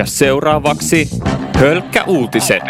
Ja 0.00 0.06
seuraavaksi 0.06 1.08
Hölkkä 1.58 2.04
uutiset. 2.04 2.62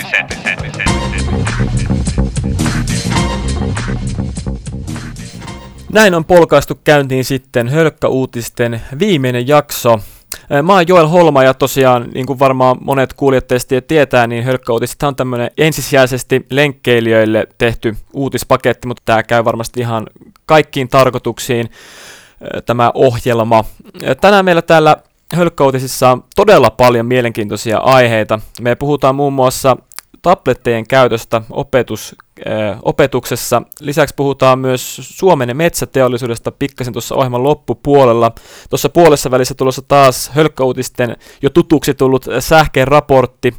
Näin 5.93 6.15
on 6.15 6.25
polkaistu 6.25 6.81
käyntiin 6.85 7.25
sitten 7.25 7.69
Hölkkä-uutisten 7.69 8.83
viimeinen 8.99 9.49
jakso. 9.49 10.01
Mä 10.63 10.73
oon 10.73 10.89
Joel 10.89 11.07
Holma 11.07 11.45
ja 11.45 11.55
tosiaan, 11.55 12.09
niin 12.15 12.27
kuin 12.27 12.39
varmaan 12.39 12.77
monet 12.81 13.13
kuulijat 13.13 13.47
teistä 13.47 13.81
tietää, 13.81 14.27
niin 14.27 14.45
Hölkkäuutiset 14.45 15.03
on 15.03 15.17
tämmöinen 15.17 15.51
ensisijaisesti 15.59 16.47
lenkkeilijöille 16.51 17.47
tehty 17.59 17.97
uutispaketti, 18.13 18.89
mutta 18.89 19.03
tämä 19.05 19.23
käy 19.23 19.45
varmasti 19.45 19.81
ihan 19.81 20.07
kaikkiin 20.47 20.89
tarkoituksiin 20.89 21.71
tämä 22.67 22.91
ohjelma. 22.95 23.65
Tänään 24.21 24.45
meillä 24.45 24.63
täällä 24.63 24.97
Hölkkäuutisissa 25.35 26.11
on 26.11 26.25
todella 26.37 26.71
paljon 26.71 27.07
mielenkiintoisia 27.07 27.79
aiheita. 27.79 28.39
Me 28.61 28.75
puhutaan 28.75 29.15
muun 29.15 29.33
muassa 29.33 29.77
tablettejen 30.23 30.87
käytöstä 30.87 31.43
opetus, 31.51 32.17
äh, 32.49 32.79
opetuksessa. 32.83 33.63
Lisäksi 33.81 34.15
puhutaan 34.15 34.59
myös 34.59 34.97
Suomen 35.01 35.57
metsäteollisuudesta 35.57 36.53
pikkasen 36.53 36.93
tuossa 36.93 37.15
ohjelman 37.15 37.43
loppupuolella. 37.43 38.33
Tuossa 38.71 38.89
puolessa 38.89 39.31
välissä 39.31 39.55
tulossa 39.55 39.83
taas 39.89 40.29
hölkkäuutisten 40.29 41.17
jo 41.43 41.51
tutuksi 41.51 41.95
tullut 41.95 42.27
sähkeen 42.39 42.89
raportti. 42.89 43.55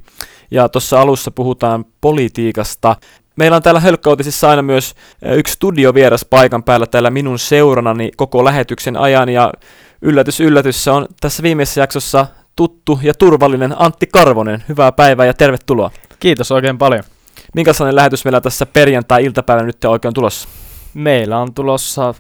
Ja 0.51 0.69
tuossa 0.69 1.01
alussa 1.01 1.31
puhutaan 1.31 1.85
politiikasta. 2.01 2.95
Meillä 3.35 3.57
on 3.57 3.63
täällä 3.63 3.79
Hölkkäutisissa 3.79 4.49
aina 4.49 4.61
myös 4.61 4.93
yksi 5.35 5.53
studiovieras 5.53 6.25
paikan 6.25 6.63
päällä 6.63 6.87
täällä 6.87 7.09
minun 7.09 7.39
seuranani 7.39 8.11
koko 8.17 8.45
lähetyksen 8.45 8.97
ajan. 8.97 9.29
Ja 9.29 9.51
yllätys, 10.01 10.39
yllätys, 10.39 10.83
se 10.83 10.91
on 10.91 11.07
tässä 11.21 11.43
viimeisessä 11.43 11.81
jaksossa 11.81 12.27
tuttu 12.55 12.99
ja 13.03 13.13
turvallinen 13.13 13.75
Antti 13.81 14.07
Karvonen. 14.07 14.63
Hyvää 14.69 14.91
päivää 14.91 15.25
ja 15.25 15.33
tervetuloa. 15.33 15.91
Kiitos 16.19 16.51
oikein 16.51 16.77
paljon. 16.77 17.03
Minkälainen 17.55 17.95
lähetys 17.95 18.25
meillä 18.25 18.41
tässä 18.41 18.65
perjantai-iltapäivänä 18.65 19.65
nyt 19.65 19.85
oikein 19.85 20.13
tulossa? 20.13 20.49
Meillä 20.93 21.37
on 21.37 21.53
tulossa 21.53 22.13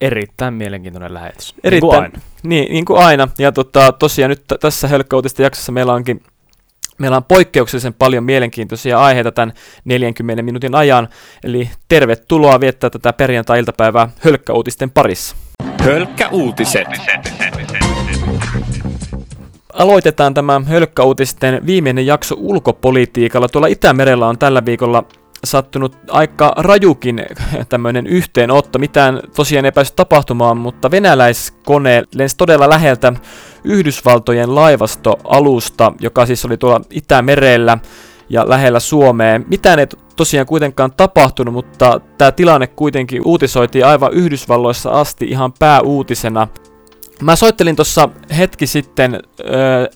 erittäin 0.00 0.54
mielenkiintoinen 0.54 1.14
lähetys. 1.14 1.54
Erittäin, 1.64 1.72
niin 1.72 1.80
kuin 1.80 2.02
aina. 2.02 2.20
Niin, 2.42 2.72
niin 2.72 2.84
kuin 2.84 3.02
aina. 3.02 3.28
Ja 3.38 3.52
tota, 3.52 3.92
tosiaan 3.92 4.30
nyt 4.30 4.44
t- 4.48 4.60
tässä 4.60 4.88
Hölkkäuutisten 4.88 5.44
jaksossa 5.44 5.72
meillä 5.72 5.92
onkin 5.92 6.22
Meillä 6.98 7.16
on 7.16 7.24
poikkeuksellisen 7.24 7.94
paljon 7.94 8.24
mielenkiintoisia 8.24 8.98
aiheita 8.98 9.32
tämän 9.32 9.52
40 9.84 10.42
minuutin 10.42 10.74
ajan, 10.74 11.08
eli 11.44 11.70
tervetuloa 11.88 12.60
viettää 12.60 12.90
tätä 12.90 13.12
perjantai-iltapäivää 13.12 14.08
Hölkkäuutisten 14.20 14.90
parissa. 14.90 15.36
Hölkkäuutiset. 15.86 16.86
Aloitetaan 19.72 20.34
tämä 20.34 20.60
Hölkkäuutisten 20.66 21.66
viimeinen 21.66 22.06
jakso 22.06 22.34
ulkopolitiikalla. 22.38 23.48
Tuolla 23.48 23.66
Itämerellä 23.66 24.28
on 24.28 24.38
tällä 24.38 24.64
viikolla 24.64 25.04
sattunut 25.44 25.96
aika 26.10 26.52
rajukin 26.56 27.26
tämmöinen 27.68 28.06
yhteenotto. 28.06 28.78
Mitään 28.78 29.20
tosiaan 29.36 29.64
ei 29.64 29.72
päässyt 29.72 29.96
tapahtumaan, 29.96 30.56
mutta 30.56 30.90
venäläiskone 30.90 32.04
lensi 32.14 32.36
todella 32.36 32.68
läheltä 32.68 33.12
Yhdysvaltojen 33.64 34.54
laivastoalusta, 34.54 35.92
joka 36.00 36.26
siis 36.26 36.44
oli 36.44 36.56
tuolla 36.56 36.80
Itämerellä 36.90 37.78
ja 38.28 38.48
lähellä 38.48 38.80
Suomeen. 38.80 39.44
Mitään 39.48 39.78
ei 39.78 39.86
tosiaan 40.16 40.46
kuitenkaan 40.46 40.92
tapahtunut, 40.92 41.54
mutta 41.54 42.00
tämä 42.18 42.32
tilanne 42.32 42.66
kuitenkin 42.66 43.22
uutisoitiin 43.24 43.86
aivan 43.86 44.12
Yhdysvalloissa 44.12 44.90
asti 44.90 45.24
ihan 45.24 45.52
pääuutisena. 45.58 46.48
Mä 47.22 47.36
soittelin 47.36 47.76
tuossa 47.76 48.08
hetki 48.38 48.66
sitten 48.66 49.14
äh, 49.14 49.20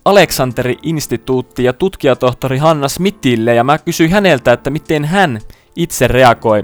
Aleksanteri-instituutti 0.04 1.64
ja 1.64 1.72
tutkijatohtori 1.72 2.58
Hanna 2.58 2.88
Smithille 2.88 3.54
ja 3.54 3.64
mä 3.64 3.78
kysyin 3.78 4.10
häneltä, 4.10 4.52
että 4.52 4.70
miten 4.70 5.04
hän 5.04 5.41
itse 5.76 6.08
reagoi 6.08 6.62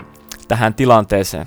tähän 0.49 0.75
tilanteeseen. 0.75 1.47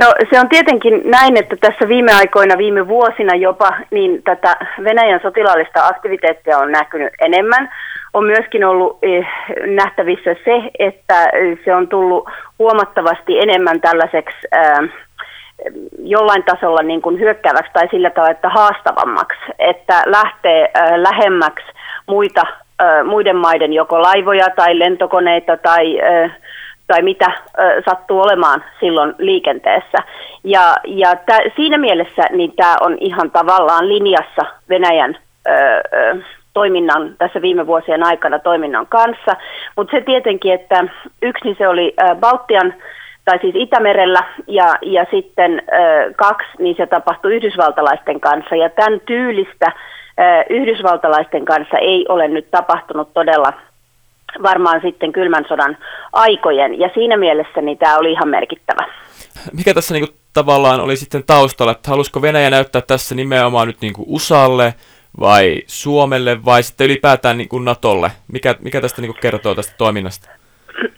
No 0.00 0.06
se 0.30 0.40
on 0.40 0.48
tietenkin 0.48 1.02
näin, 1.04 1.36
että 1.36 1.56
tässä 1.56 1.88
viime 1.88 2.12
aikoina, 2.12 2.58
viime 2.58 2.88
vuosina 2.88 3.34
jopa, 3.34 3.70
niin 3.90 4.22
tätä 4.22 4.56
Venäjän 4.84 5.20
sotilaallista 5.22 5.86
aktiviteettia 5.86 6.58
on 6.58 6.72
näkynyt 6.72 7.12
enemmän. 7.20 7.70
On 8.14 8.24
myöskin 8.24 8.64
ollut 8.64 8.98
eh, 9.02 9.26
nähtävissä 9.66 10.34
se, 10.44 10.62
että 10.78 11.30
se 11.64 11.74
on 11.74 11.88
tullut 11.88 12.28
huomattavasti 12.58 13.38
enemmän 13.38 13.80
tällaiseksi 13.80 14.38
äh, 14.54 14.88
jollain 15.98 16.44
tasolla 16.44 16.82
niin 16.82 17.02
kuin 17.02 17.20
hyökkääväksi 17.20 17.72
tai 17.72 17.88
sillä 17.90 18.10
tavalla, 18.10 18.30
että 18.30 18.48
haastavammaksi, 18.48 19.40
että 19.58 20.02
lähtee 20.06 20.68
äh, 20.76 20.92
lähemmäksi 20.96 21.66
muita, 22.06 22.42
muiden 23.04 23.36
maiden 23.36 23.72
joko 23.72 24.02
laivoja 24.02 24.46
tai 24.56 24.78
lentokoneita 24.78 25.56
tai, 25.56 26.00
äh, 26.00 26.36
tai 26.88 27.02
mitä 27.02 27.26
äh, 27.26 27.36
sattuu 27.88 28.20
olemaan 28.20 28.64
silloin 28.80 29.14
liikenteessä. 29.18 29.98
Ja, 30.44 30.76
ja 30.84 31.16
tä, 31.26 31.38
siinä 31.56 31.78
mielessä 31.78 32.22
niin 32.30 32.52
tämä 32.56 32.76
on 32.80 32.96
ihan 33.00 33.30
tavallaan 33.30 33.88
linjassa 33.88 34.42
Venäjän 34.68 35.18
äh, 35.48 35.54
äh, 35.54 36.24
toiminnan 36.54 37.14
tässä 37.18 37.42
viime 37.42 37.66
vuosien 37.66 38.02
aikana 38.02 38.38
toiminnan 38.38 38.86
kanssa, 38.86 39.36
mutta 39.76 39.96
se 39.96 40.00
tietenkin, 40.00 40.54
että 40.54 40.84
yksi 41.22 41.44
niin 41.44 41.56
se 41.58 41.68
oli 41.68 41.94
äh, 42.02 42.16
Baltian 42.16 42.74
tai 43.28 43.38
siis 43.40 43.54
Itämerellä, 43.58 44.24
ja, 44.46 44.74
ja 44.82 45.06
sitten 45.10 45.62
ö, 45.72 46.12
kaksi, 46.16 46.48
niin 46.58 46.76
se 46.76 46.86
tapahtui 46.86 47.36
yhdysvaltalaisten 47.36 48.20
kanssa, 48.20 48.56
ja 48.56 48.70
tämän 48.70 49.00
tyylistä 49.06 49.72
ö, 49.72 50.22
yhdysvaltalaisten 50.50 51.44
kanssa 51.44 51.78
ei 51.78 52.06
ole 52.08 52.28
nyt 52.28 52.50
tapahtunut 52.50 53.14
todella 53.14 53.52
varmaan 54.42 54.80
sitten 54.80 55.12
kylmän 55.12 55.44
sodan 55.48 55.76
aikojen, 56.12 56.80
ja 56.80 56.90
siinä 56.94 57.16
mielessä 57.16 57.60
niin 57.60 57.78
tämä 57.78 57.96
oli 57.96 58.12
ihan 58.12 58.28
merkittävä. 58.28 58.86
Mikä 59.52 59.74
tässä 59.74 59.94
niinku 59.94 60.14
tavallaan 60.34 60.80
oli 60.80 60.96
sitten 60.96 61.24
taustalla, 61.26 61.72
että 61.72 61.90
halusiko 61.90 62.22
Venäjä 62.22 62.50
näyttää 62.50 62.82
tässä 62.82 63.14
nimenomaan 63.14 63.66
nyt 63.66 63.80
niinku 63.80 64.04
USAlle, 64.06 64.74
vai 65.20 65.62
Suomelle, 65.66 66.44
vai 66.44 66.62
sitten 66.62 66.84
ylipäätään 66.84 67.38
niinku 67.38 67.58
Natolle? 67.58 68.10
Mikä, 68.32 68.54
mikä 68.60 68.80
tästä 68.80 69.02
niinku 69.02 69.18
kertoo 69.20 69.54
tästä 69.54 69.74
toiminnasta? 69.78 70.30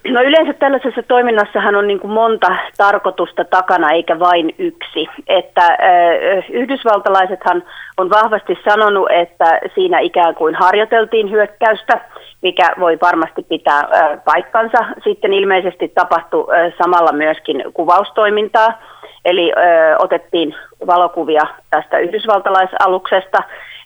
No 0.07 0.21
yleensä 0.21 0.53
tällaisessa 0.53 1.03
toiminnassahan 1.03 1.75
on 1.75 1.87
niin 1.87 1.99
kuin 1.99 2.11
monta 2.11 2.55
tarkoitusta 2.77 3.43
takana 3.43 3.91
eikä 3.91 4.19
vain 4.19 4.55
yksi. 4.57 5.07
Että 5.27 5.65
äh, 5.65 6.49
yhdysvaltalaisethan 6.49 7.63
on 7.97 8.09
vahvasti 8.09 8.57
sanonut, 8.69 9.11
että 9.11 9.59
siinä 9.75 9.99
ikään 9.99 10.35
kuin 10.35 10.55
harjoiteltiin 10.55 11.31
hyökkäystä, 11.31 12.01
mikä 12.41 12.73
voi 12.79 12.97
varmasti 13.01 13.43
pitää 13.49 13.81
paikkansa. 14.25 14.77
Sitten 15.03 15.33
ilmeisesti 15.33 15.87
tapahtui 15.87 16.45
samalla 16.83 17.11
myöskin 17.11 17.63
kuvaustoimintaa, 17.73 18.81
eli 19.25 19.51
otettiin 19.99 20.55
valokuvia 20.87 21.43
tästä 21.69 21.99
yhdysvaltalaisaluksesta 21.99 23.37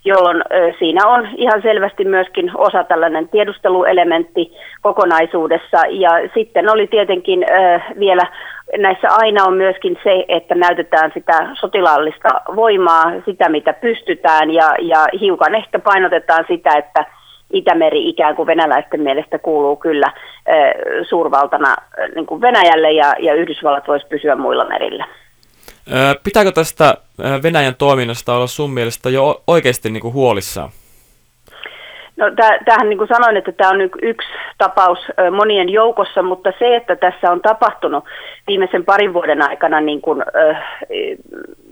jolloin 0.05 0.43
siinä 0.79 1.07
on 1.07 1.27
ihan 1.35 1.61
selvästi 1.61 2.05
myöskin 2.05 2.51
osa 2.57 2.83
tällainen 2.83 3.29
tiedusteluelementti 3.29 4.57
kokonaisuudessa. 4.81 5.77
Ja 5.89 6.09
sitten 6.33 6.71
oli 6.71 6.87
tietenkin 6.87 7.45
vielä, 7.99 8.23
näissä 8.77 9.07
aina 9.11 9.43
on 9.43 9.53
myöskin 9.53 9.97
se, 10.03 10.25
että 10.27 10.55
näytetään 10.55 11.11
sitä 11.13 11.49
sotilaallista 11.53 12.29
voimaa, 12.55 13.03
sitä 13.25 13.49
mitä 13.49 13.73
pystytään 13.73 14.51
ja, 14.51 14.75
ja 14.81 15.05
hiukan 15.19 15.55
ehkä 15.55 15.79
painotetaan 15.79 16.45
sitä, 16.47 16.77
että 16.77 17.05
Itämeri 17.55 18.09
ikään 18.09 18.35
kuin 18.35 18.47
venäläisten 18.47 19.01
mielestä 19.01 19.39
kuuluu 19.39 19.75
kyllä 19.75 20.13
suurvaltana 21.09 21.75
niin 22.15 22.25
kuin 22.25 22.41
Venäjälle 22.41 22.91
ja, 22.91 23.15
ja 23.19 23.33
Yhdysvallat 23.33 23.87
voisi 23.87 24.07
pysyä 24.07 24.35
muilla 24.35 24.65
merillä. 24.65 25.05
Pitääkö 26.23 26.51
tästä 26.51 26.93
Venäjän 27.43 27.75
toiminnasta 27.75 28.35
olla 28.35 28.47
sun 28.47 28.71
mielestä 28.71 29.09
jo 29.09 29.41
oikeasti 29.47 29.89
niin 29.89 30.01
kuin 30.01 30.13
huolissaan? 30.13 30.69
No 32.17 32.25
tämähän 32.65 32.89
niin 32.89 32.97
kuin 32.97 33.07
sanoin, 33.07 33.37
että 33.37 33.51
tämä 33.51 33.69
on 33.69 33.81
yksi 34.01 34.27
tapaus 34.57 34.99
monien 35.31 35.69
joukossa, 35.69 36.23
mutta 36.23 36.53
se, 36.59 36.75
että 36.75 36.95
tässä 36.95 37.31
on 37.31 37.41
tapahtunut 37.41 38.03
viimeisen 38.47 38.85
parin 38.85 39.13
vuoden 39.13 39.41
aikana 39.41 39.81
niin 39.81 40.01
kuin, 40.01 40.21
äh, 40.21 40.63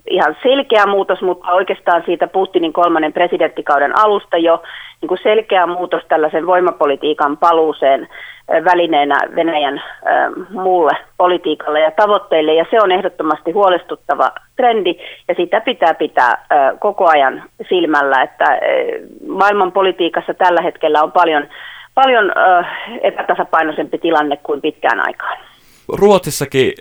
ihan 0.09 0.37
selkeä 0.43 0.85
muutos, 0.85 1.21
mutta 1.21 1.51
oikeastaan 1.51 2.03
siitä 2.05 2.27
Putinin 2.27 2.73
kolmannen 2.73 3.13
presidenttikauden 3.13 3.99
alusta 3.99 4.37
jo 4.37 4.63
niin 5.01 5.07
kuin 5.07 5.19
selkeä 5.23 5.67
muutos 5.67 6.03
tällaisen 6.07 6.45
voimapolitiikan 6.45 7.37
paluuseen 7.37 8.07
välineenä 8.49 9.15
Venäjän 9.35 9.83
muulle 10.49 10.91
politiikalle 11.17 11.79
ja 11.79 11.91
tavoitteille, 11.91 12.53
ja 12.53 12.65
se 12.71 12.77
on 12.81 12.91
ehdottomasti 12.91 13.51
huolestuttava 13.51 14.31
trendi, 14.55 14.95
ja 15.27 15.35
sitä 15.35 15.61
pitää 15.61 15.93
pitää 15.93 16.45
koko 16.79 17.09
ajan 17.09 17.43
silmällä, 17.69 18.21
että 18.21 18.45
maailman 19.27 19.71
politiikassa 19.71 20.33
tällä 20.33 20.61
hetkellä 20.61 21.03
on 21.03 21.11
paljon, 21.11 21.47
paljon 21.95 22.31
epätasapainoisempi 23.01 23.97
tilanne 23.97 24.37
kuin 24.37 24.61
pitkään 24.61 25.07
aikaan. 25.07 25.37
Ruotsissakin 25.93 26.73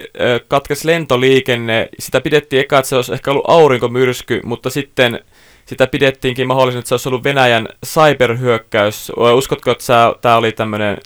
katkesi 0.48 0.88
lentoliikenne. 0.88 1.88
Sitä 1.98 2.20
pidettiin 2.20 2.60
eka, 2.60 2.78
että 2.78 2.88
se 2.88 2.96
olisi 2.96 3.12
ehkä 3.12 3.30
ollut 3.30 3.50
aurinkomyrsky, 3.50 4.40
mutta 4.44 4.70
sitten 4.70 5.20
sitä 5.64 5.86
pidettiinkin 5.86 6.48
mahdollisena, 6.48 6.78
että 6.78 6.88
se 6.88 6.94
olisi 6.94 7.08
ollut 7.08 7.24
Venäjän 7.24 7.68
cyberhyökkäys. 7.86 9.12
Uskotko, 9.36 9.70
että 9.70 10.12
tämä 10.20 10.36
oli 10.36 10.52
tämmöinen 10.52 10.96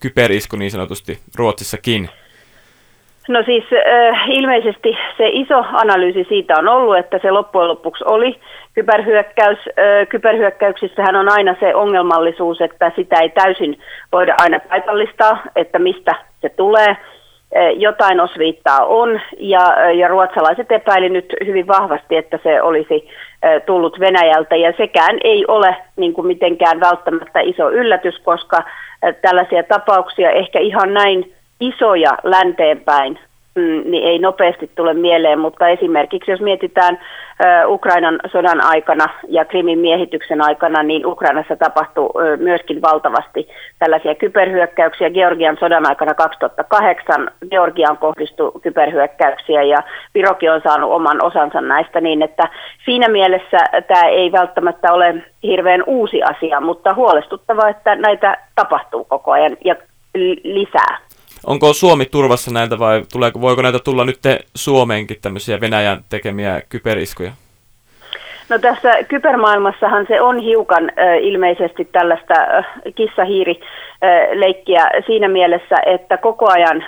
kyberisku 0.00 0.56
niin 0.56 0.70
sanotusti 0.70 1.18
Ruotsissakin? 1.38 2.08
No 3.28 3.42
siis 3.42 3.64
ilmeisesti 4.26 4.96
se 5.16 5.28
iso 5.28 5.64
analyysi 5.72 6.26
siitä 6.28 6.54
on 6.58 6.68
ollut, 6.68 6.96
että 6.98 7.18
se 7.22 7.30
loppujen 7.30 7.68
lopuksi 7.68 8.04
oli 8.06 8.40
kyberhyökkäys. 8.74 9.58
Äh, 9.58 10.08
kyberhyökkäyksissähän 10.08 11.16
on 11.16 11.32
aina 11.32 11.56
se 11.60 11.74
ongelmallisuus, 11.74 12.60
että 12.60 12.92
sitä 12.96 13.20
ei 13.20 13.28
täysin 13.28 13.78
voida 14.12 14.34
aina 14.38 14.60
paikallistaa, 14.60 15.42
että 15.56 15.78
mistä 15.78 16.14
se 16.40 16.48
tulee. 16.48 16.96
Jotain 17.76 18.20
osviittaa 18.20 18.84
on 18.86 19.20
ja, 19.38 19.90
ja 19.92 20.08
ruotsalaiset 20.08 20.72
epäili 20.72 21.08
nyt 21.08 21.34
hyvin 21.46 21.66
vahvasti, 21.66 22.16
että 22.16 22.38
se 22.42 22.62
olisi 22.62 23.08
tullut 23.66 24.00
Venäjältä 24.00 24.56
ja 24.56 24.72
sekään 24.76 25.18
ei 25.24 25.44
ole 25.48 25.76
niin 25.96 26.12
kuin 26.12 26.26
mitenkään 26.26 26.80
välttämättä 26.80 27.40
iso 27.40 27.70
yllätys, 27.70 28.18
koska 28.18 28.62
tällaisia 29.22 29.62
tapauksia 29.62 30.30
ehkä 30.30 30.58
ihan 30.58 30.94
näin 30.94 31.32
isoja 31.60 32.10
länteenpäin 32.22 33.18
niin 33.60 34.04
ei 34.04 34.18
nopeasti 34.18 34.70
tule 34.74 34.94
mieleen, 34.94 35.38
mutta 35.38 35.68
esimerkiksi 35.68 36.30
jos 36.30 36.40
mietitään 36.40 36.98
Ukrainan 37.66 38.20
sodan 38.32 38.60
aikana 38.64 39.06
ja 39.28 39.44
Krimin 39.44 39.78
miehityksen 39.78 40.42
aikana, 40.42 40.82
niin 40.82 41.06
Ukrainassa 41.06 41.56
tapahtui 41.56 42.10
myöskin 42.36 42.82
valtavasti 42.82 43.48
tällaisia 43.78 44.14
kyberhyökkäyksiä. 44.14 45.10
Georgian 45.10 45.56
sodan 45.60 45.88
aikana 45.88 46.14
2008 46.14 47.30
Georgiaan 47.50 47.98
kohdistui 47.98 48.52
kyberhyökkäyksiä 48.62 49.62
ja 49.62 49.78
Virokin 50.14 50.52
on 50.52 50.60
saanut 50.64 50.92
oman 50.92 51.24
osansa 51.24 51.60
näistä 51.60 52.00
niin, 52.00 52.22
että 52.22 52.48
siinä 52.84 53.08
mielessä 53.08 53.58
tämä 53.88 54.08
ei 54.08 54.32
välttämättä 54.32 54.92
ole 54.92 55.14
hirveän 55.42 55.84
uusi 55.86 56.22
asia, 56.22 56.60
mutta 56.60 56.94
huolestuttava, 56.94 57.68
että 57.68 57.94
näitä 57.94 58.36
tapahtuu 58.54 59.04
koko 59.04 59.30
ajan 59.30 59.56
ja 59.64 59.76
lisää. 60.44 60.98
Onko 61.46 61.72
Suomi 61.72 62.06
turvassa 62.06 62.50
näiltä 62.50 62.78
vai 62.78 63.04
tuleeko, 63.12 63.40
voiko 63.40 63.62
näitä 63.62 63.78
tulla 63.78 64.04
nyt 64.04 64.18
Suomeenkin 64.54 65.16
tämmöisiä 65.22 65.60
Venäjän 65.60 66.04
tekemiä 66.08 66.62
kyberiskuja? 66.68 67.32
No 68.50 68.58
tässä 68.58 69.02
kybermaailmassahan 69.08 70.06
se 70.08 70.20
on 70.20 70.38
hiukan 70.38 70.90
äh, 70.98 71.18
ilmeisesti 71.22 71.88
tällaista 71.92 72.34
äh, 72.34 72.66
kissahiiri 72.94 73.60
leikkiä 74.32 74.90
siinä 75.06 75.28
mielessä, 75.28 75.76
että 75.86 76.16
koko 76.16 76.50
ajan 76.52 76.84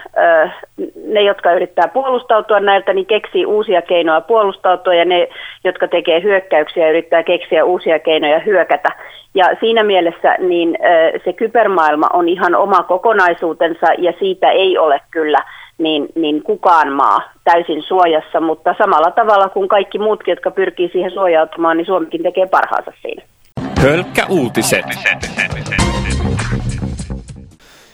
ne, 1.07 1.23
jotka 1.23 1.53
yrittää 1.53 1.89
puolustautua 1.89 2.61
näiltä, 2.61 2.93
niin 2.93 3.07
keksii 3.07 3.47
uusia 3.47 3.83
keinoja 3.83 4.21
puolustautua 4.21 4.95
ja 4.95 5.05
ne, 5.05 5.29
jotka 5.65 5.89
tekee 5.89 6.23
hyökkäyksiä, 6.23 6.91
yrittää 6.91 7.23
keksiä 7.23 7.65
uusia 7.65 7.99
keinoja 7.99 8.39
hyökätä. 8.39 8.89
Ja 9.35 9.45
siinä 9.61 9.83
mielessä 9.83 10.37
niin 10.39 10.79
se 11.25 11.33
kybermaailma 11.33 12.07
on 12.13 12.29
ihan 12.29 12.55
oma 12.55 12.83
kokonaisuutensa 12.83 13.87
ja 13.99 14.13
siitä 14.19 14.51
ei 14.51 14.79
ole 14.79 15.01
kyllä 15.11 15.39
niin, 15.83 16.09
niin 16.15 16.43
kukaan 16.43 16.93
maa 16.93 17.21
täysin 17.45 17.83
suojassa, 17.83 18.41
mutta 18.41 18.75
samalla 18.79 19.11
tavalla 19.11 19.49
kuin 19.49 19.69
kaikki 19.69 19.99
muutkin, 19.99 20.33
jotka 20.33 20.51
pyrkii 20.51 20.89
siihen 20.93 21.11
suojautumaan, 21.11 21.77
niin 21.77 21.87
Suomikin 21.87 22.23
tekee 22.23 22.47
parhaansa 22.47 22.93
siinä. 23.03 23.23
Hölkkä 23.83 24.27
uutiset. 24.29 24.85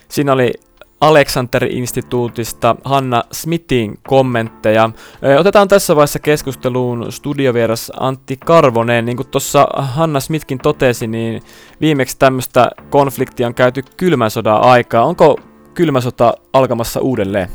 Siinä 0.08 0.32
oli 0.32 0.52
Alexander-instituutista 1.00 2.76
Hanna 2.84 3.22
Smithin 3.32 3.98
kommentteja. 4.08 4.90
Otetaan 5.38 5.68
tässä 5.68 5.96
vaiheessa 5.96 6.18
keskusteluun 6.18 7.12
studiovieras 7.12 7.92
Antti 8.00 8.36
Karvonen. 8.44 9.04
Niin 9.04 9.16
kuin 9.16 9.28
tuossa 9.28 9.66
Hanna 9.76 10.20
Smithkin 10.20 10.58
totesi, 10.58 11.06
niin 11.06 11.42
viimeksi 11.80 12.18
tämmöistä 12.18 12.70
konfliktia 12.90 13.46
on 13.46 13.54
käyty 13.54 13.82
kylmän 13.96 14.30
sodan 14.30 14.62
aikaa. 14.62 15.04
Onko 15.04 15.36
kylmä 15.74 16.00
sota 16.00 16.34
alkamassa 16.52 17.00
uudelleen? 17.00 17.48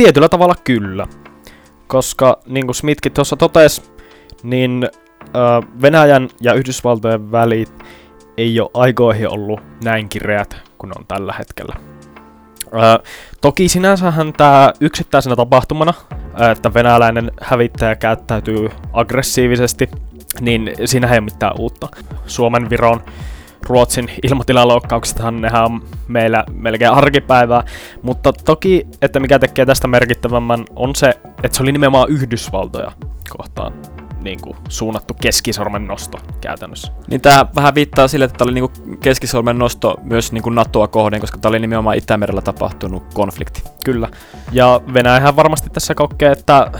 Tietyllä 0.00 0.28
tavalla 0.28 0.54
kyllä. 0.64 1.06
Koska 1.86 2.38
niin 2.46 2.66
kuin 2.66 2.74
Smithkin 2.74 3.12
tuossa 3.12 3.36
totesi, 3.36 3.82
niin 4.42 4.88
Venäjän 5.82 6.28
ja 6.40 6.54
Yhdysvaltojen 6.54 7.32
välit 7.32 7.84
ei 8.36 8.60
ole 8.60 8.70
aikoihin 8.74 9.28
ollut 9.28 9.60
näin 9.84 10.08
kireät 10.08 10.56
kuin 10.78 10.92
on 10.98 11.04
tällä 11.08 11.34
hetkellä. 11.38 11.74
Öö, 12.74 12.80
toki 13.40 13.68
sinänsähän 13.68 14.32
tämä 14.32 14.72
yksittäisenä 14.80 15.36
tapahtumana, 15.36 15.94
että 16.52 16.74
venäläinen 16.74 17.32
hävittäjä 17.40 17.96
käyttäytyy 17.96 18.70
aggressiivisesti, 18.92 19.88
niin 20.40 20.72
siinä 20.84 21.06
ei 21.06 21.18
ole 21.18 21.20
mitään 21.20 21.54
uutta. 21.58 21.88
Suomen, 22.26 22.70
Viron, 22.70 23.00
Ruotsin 23.66 24.10
ilmatilaloukkauksestahan 24.22 25.40
nehän 25.40 25.64
on 25.64 25.82
meillä 26.08 26.44
melkein 26.52 26.92
arkipäivää, 26.92 27.62
mutta 28.02 28.32
toki, 28.32 28.86
että 29.02 29.20
mikä 29.20 29.38
tekee 29.38 29.66
tästä 29.66 29.88
merkittävämmän, 29.88 30.64
on 30.76 30.94
se, 30.94 31.08
että 31.42 31.56
se 31.56 31.62
oli 31.62 31.72
nimenomaan 31.72 32.10
Yhdysvaltoja 32.10 32.92
kohtaan 33.36 33.72
niin 34.22 34.40
kuin, 34.40 34.56
suunnattu 34.68 35.14
keskisormen 35.14 35.86
nosto 35.86 36.18
käytännössä. 36.40 36.92
Niin 37.10 37.20
tämä 37.20 37.46
vähän 37.54 37.74
viittaa 37.74 38.08
sille, 38.08 38.24
että 38.24 38.38
tämä 38.38 38.46
oli 38.46 38.60
niin 38.60 38.70
kuin 38.70 38.98
keskisormen 38.98 39.58
nosto 39.58 39.96
myös 40.02 40.32
niin 40.32 40.42
kuin 40.42 40.54
NATOa 40.54 40.88
kohden, 40.88 41.20
koska 41.20 41.38
tämä 41.38 41.50
oli 41.50 41.58
nimenomaan 41.58 41.96
Itämerellä 41.96 42.42
tapahtunut 42.42 43.14
konflikti. 43.14 43.62
Kyllä. 43.84 44.08
Ja 44.52 44.80
Venäjähän 44.94 45.36
varmasti 45.36 45.70
tässä 45.70 45.94
kokee, 45.94 46.32
että 46.32 46.70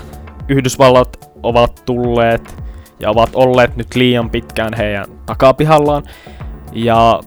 Yhdysvallat 0.48 1.30
ovat 1.42 1.82
tulleet 1.86 2.56
ja 3.00 3.10
ovat 3.10 3.30
olleet 3.34 3.76
nyt 3.76 3.94
liian 3.94 4.30
pitkään 4.30 4.74
heidän 4.76 5.06
takapihallaan. 5.26 6.02
Ja 6.72 7.20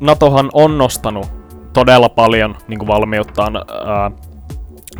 NATOhan 0.00 0.50
on 0.52 0.78
nostanut 0.78 1.26
todella 1.72 2.08
paljon 2.08 2.56
niin 2.68 2.86
valmiuttaan 2.86 3.56
ää, 3.56 4.10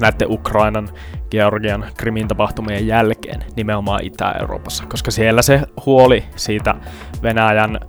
näiden 0.00 0.31
Ukrainan 0.31 0.88
Georgian 1.31 1.87
Krimin 1.97 2.29
tapahtumien 2.29 2.87
jälkeen 2.87 3.44
nimenomaan 3.56 4.05
Itä-Euroopassa, 4.05 4.85
koska 4.87 5.11
siellä 5.11 5.43
se 5.43 5.62
huoli 5.87 6.25
siitä 6.37 6.75
Venäjän 7.23 7.81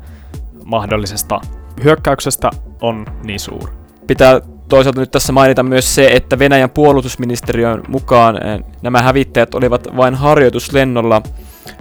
mahdollisesta 0.65 1.39
hyökkäyksestä 1.83 2.49
on 2.81 3.05
niin 3.23 3.39
suuri. 3.39 3.73
Pitää 4.07 4.41
toisaalta 4.69 4.99
nyt 4.99 5.11
tässä 5.11 5.33
mainita 5.33 5.63
myös 5.63 5.95
se, 5.95 6.07
että 6.07 6.39
Venäjän 6.39 6.69
puolustusministeriön 6.69 7.81
mukaan 7.87 8.39
nämä 8.81 9.01
hävittäjät 9.01 9.53
olivat 9.53 9.87
vain 9.97 10.15
harjoituslennolla, 10.15 11.21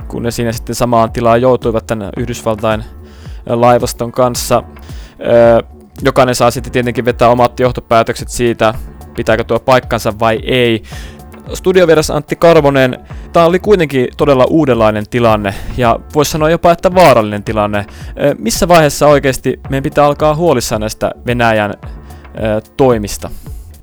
kun 0.09 0.23
ne 0.23 0.31
siinä 0.31 0.53
sitten 0.53 0.75
samaan 0.75 1.13
tilaan 1.13 1.43
joutuivat 1.43 1.87
tänne 1.87 2.11
Yhdysvaltain 2.17 2.85
laivaston 3.47 4.13
kanssa. 4.13 4.63
Jokainen 6.03 6.35
saa 6.35 6.51
sitten 6.51 6.73
tietenkin 6.73 7.05
vetää 7.05 7.29
omat 7.29 7.61
johtopäätökset 7.61 8.29
siitä, 8.29 8.75
pitääkö 9.17 9.45
tuo 9.45 9.61
paikkansa 9.61 10.19
vai 10.19 10.41
ei 10.43 10.83
studiovieras 11.55 12.11
Antti 12.11 12.37
Karvonen, 12.37 12.99
tämä 13.33 13.47
oli 13.47 13.59
kuitenkin 13.59 14.09
todella 14.17 14.45
uudenlainen 14.51 15.09
tilanne 15.11 15.55
ja 15.77 15.99
voisi 16.15 16.31
sanoa 16.31 16.51
jopa, 16.51 16.73
että 16.73 16.95
vaarallinen 16.95 17.45
tilanne. 17.45 17.87
Missä 18.39 18.69
vaiheessa 18.69 19.07
oikeasti 19.07 19.61
meidän 19.69 19.83
pitää 19.83 20.05
alkaa 20.05 20.35
huolissaan 20.35 20.81
näistä 20.81 21.11
Venäjän 21.27 21.75
toimista? 22.77 23.31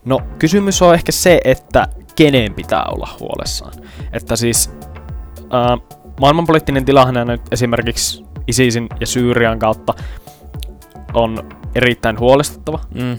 No 0.05 0.21
kysymys 0.39 0.81
on 0.81 0.93
ehkä 0.93 1.11
se, 1.11 1.39
että 1.45 1.87
kenen 2.15 2.53
pitää 2.53 2.85
olla 2.85 3.09
huolissaan. 3.19 3.73
Että 4.13 4.35
siis 4.35 4.71
äh, 5.39 5.97
maailmanpoliittinen 6.19 6.85
tilanne 6.85 7.25
nyt 7.25 7.41
esimerkiksi 7.51 8.26
ISISin 8.47 8.87
ja 8.99 9.07
Syyrian 9.07 9.59
kautta 9.59 9.93
on 11.13 11.49
erittäin 11.75 12.19
huolestuttava. 12.19 12.79
Mm. 12.93 13.11
Äh, 13.11 13.17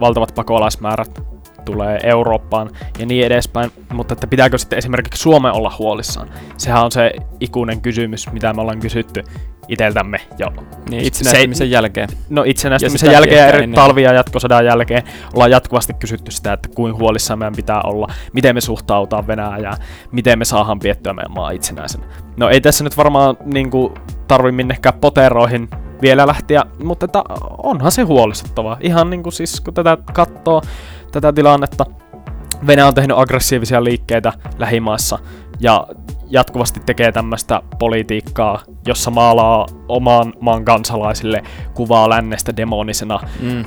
valtavat 0.00 0.34
pakolaismäärät 0.34 1.22
tulee 1.64 2.00
Eurooppaan 2.02 2.70
ja 2.98 3.06
niin 3.06 3.26
edespäin, 3.26 3.70
mutta 3.92 4.14
että 4.14 4.26
pitääkö 4.26 4.58
sitten 4.58 4.78
esimerkiksi 4.78 5.22
Suomen 5.22 5.52
olla 5.52 5.72
huolissaan? 5.78 6.30
Sehän 6.56 6.84
on 6.84 6.92
se 6.92 7.12
ikuinen 7.40 7.80
kysymys, 7.80 8.32
mitä 8.32 8.52
me 8.52 8.60
ollaan 8.60 8.80
kysytty 8.80 9.24
iteltämme 9.68 10.20
jo. 10.38 10.52
Niin, 10.90 11.04
itsenäistymisen 11.04 11.66
se, 11.66 11.72
jälkeen. 11.72 12.08
No 12.30 12.42
itsenäistymisen 12.46 13.12
jälkeen 13.12 13.38
ja 13.38 13.46
eri 13.46 13.68
talvia 13.68 14.08
ja 14.08 14.14
jatkosodan 14.14 14.64
jälkeen 14.64 15.02
ollaan 15.34 15.50
jatkuvasti 15.50 15.94
kysytty 15.94 16.30
sitä, 16.30 16.52
että 16.52 16.68
kuin 16.74 16.94
huolissaan 16.94 17.38
meidän 17.38 17.56
pitää 17.56 17.80
olla, 17.84 18.06
miten 18.32 18.54
me 18.54 18.60
suhtautaan 18.60 19.26
Venäjään, 19.26 19.76
miten 20.12 20.38
me 20.38 20.44
saadaan 20.44 20.78
piettyä 20.78 21.12
meidän 21.12 21.32
maa 21.32 21.50
itsenäisenä. 21.50 22.04
No 22.36 22.48
ei 22.48 22.60
tässä 22.60 22.84
nyt 22.84 22.96
varmaan 22.96 23.36
niin 23.44 23.70
kuin, 23.70 23.94
tarvi 24.28 24.52
minnekään 24.52 24.94
poteroihin 25.00 25.68
vielä 26.02 26.26
lähteä, 26.26 26.64
mutta 26.82 27.04
että 27.04 27.22
onhan 27.58 27.92
se 27.92 28.02
huolestuttavaa. 28.02 28.76
Ihan 28.80 29.10
niin 29.10 29.22
kuin 29.22 29.32
siis 29.32 29.60
kun 29.60 29.74
tätä 29.74 29.98
katsoo, 30.12 30.62
tätä 31.12 31.32
tilannetta. 31.32 31.86
Venäjä 32.66 32.86
on 32.86 32.94
tehnyt 32.94 33.18
aggressiivisia 33.18 33.84
liikkeitä 33.84 34.32
lähimaissa 34.58 35.18
ja 35.60 35.86
jatkuvasti 36.34 36.80
tekee 36.86 37.12
tämmöistä 37.12 37.62
politiikkaa, 37.78 38.62
jossa 38.86 39.10
maalaa 39.10 39.66
oman 39.88 40.32
maan 40.40 40.64
kansalaisille 40.64 41.42
kuvaa 41.74 42.08
lännestä 42.08 42.56
demonisena, 42.56 43.20
mm. 43.40 43.60
ö, 43.60 43.64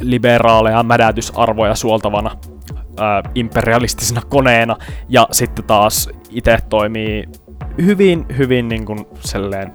liberaaleja 0.00 0.82
mädätysarvoja 0.82 1.74
suoltavana 1.74 2.30
ö, 2.76 3.30
imperialistisena 3.34 4.22
koneena, 4.28 4.76
ja 5.08 5.28
sitten 5.32 5.64
taas 5.64 6.08
itse 6.30 6.58
toimii 6.68 7.24
hyvin, 7.82 8.26
hyvin 8.38 8.68
niin 8.68 8.84
kuin 8.84 9.06
selleen 9.20 9.72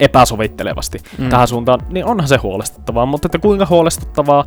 epäsovittelevasti 0.00 0.98
mm. 1.18 1.28
tähän 1.28 1.48
suuntaan, 1.48 1.80
niin 1.88 2.04
onhan 2.04 2.28
se 2.28 2.36
huolestuttavaa, 2.36 3.06
mutta 3.06 3.28
että 3.28 3.38
kuinka 3.38 3.66
huolestuttavaa 3.70 4.44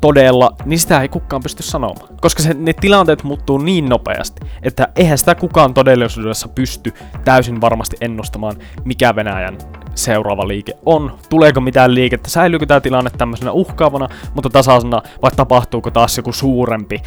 todella, 0.00 0.56
niin 0.64 0.78
sitä 0.78 1.00
ei 1.00 1.08
kukaan 1.08 1.42
pysty 1.42 1.62
sanomaan. 1.62 2.08
Koska 2.20 2.42
se, 2.42 2.54
ne 2.54 2.72
tilanteet 2.72 3.22
muuttuu 3.22 3.58
niin 3.58 3.88
nopeasti, 3.88 4.40
että 4.62 4.88
eihän 4.96 5.18
sitä 5.18 5.34
kukaan 5.34 5.74
todellisuudessa 5.74 6.48
pysty 6.48 6.94
täysin 7.24 7.60
varmasti 7.60 7.96
ennustamaan, 8.00 8.56
mikä 8.84 9.16
Venäjän 9.16 9.58
seuraava 9.94 10.48
liike 10.48 10.72
on. 10.86 11.18
Tuleeko 11.28 11.60
mitään 11.60 11.94
liikettä, 11.94 12.30
säilyykö 12.30 12.66
tämä 12.66 12.80
tilanne 12.80 13.10
tämmöisenä 13.18 13.52
uhkaavana, 13.52 14.08
mutta 14.34 14.50
tasaisena, 14.50 15.02
vai 15.22 15.30
tapahtuuko 15.36 15.90
taas 15.90 16.16
joku 16.16 16.32
suurempi 16.32 17.02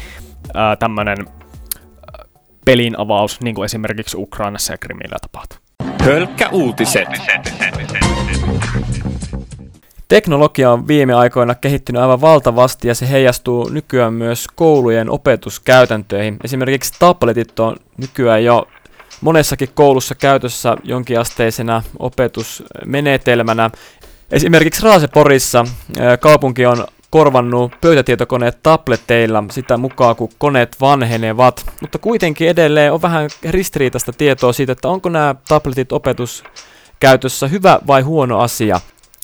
ää, 0.54 0.76
pelin 2.64 2.98
avaus, 2.98 3.40
niin 3.40 3.54
kuin 3.54 3.64
esimerkiksi 3.64 4.16
Ukrainassa 4.16 4.72
ja 4.72 4.78
Krimillä 4.78 5.16
tapahtuu. 5.20 5.58
Hölkkä 6.04 6.48
uutiset. 6.48 7.08
Teknologia 10.10 10.72
on 10.72 10.88
viime 10.88 11.14
aikoina 11.14 11.54
kehittynyt 11.54 12.02
aivan 12.02 12.20
valtavasti 12.20 12.88
ja 12.88 12.94
se 12.94 13.10
heijastuu 13.10 13.68
nykyään 13.68 14.12
myös 14.12 14.46
koulujen 14.54 15.10
opetuskäytäntöihin. 15.10 16.36
Esimerkiksi 16.44 16.92
tabletit 16.98 17.60
on 17.60 17.76
nykyään 17.96 18.44
jo 18.44 18.68
monessakin 19.20 19.68
koulussa 19.74 20.14
käytössä 20.14 20.76
jonkinasteisena 20.84 21.82
opetusmenetelmänä. 21.98 23.70
Esimerkiksi 24.30 24.82
Raaseporissa 24.82 25.64
kaupunki 26.20 26.66
on 26.66 26.86
korvannut 27.10 27.72
pöytätietokoneet 27.80 28.58
tabletteilla 28.62 29.44
sitä 29.50 29.76
mukaan, 29.76 30.16
kun 30.16 30.28
koneet 30.38 30.76
vanhenevat, 30.80 31.66
mutta 31.80 31.98
kuitenkin 31.98 32.48
edelleen 32.48 32.92
on 32.92 33.02
vähän 33.02 33.30
ristiriitaista 33.50 34.12
tietoa 34.12 34.52
siitä, 34.52 34.72
että 34.72 34.88
onko 34.88 35.08
nämä 35.08 35.34
tabletit 35.48 35.92
opetuskäytössä 35.92 37.48
hyvä 37.48 37.78
vai 37.86 38.02
huono 38.02 38.38
asia. 38.38 38.80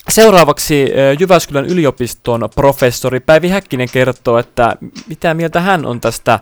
Seuraavaksi 0.08 0.92
Jyväskylän 1.20 1.66
yliopiston 1.66 2.40
professori 2.54 3.20
Päivi 3.20 3.48
Häkkinen 3.48 3.88
kertoo, 3.92 4.38
että 4.38 4.76
mitä 5.08 5.34
mieltä 5.34 5.60
hän 5.60 5.86
on 5.86 6.00
tästä 6.00 6.38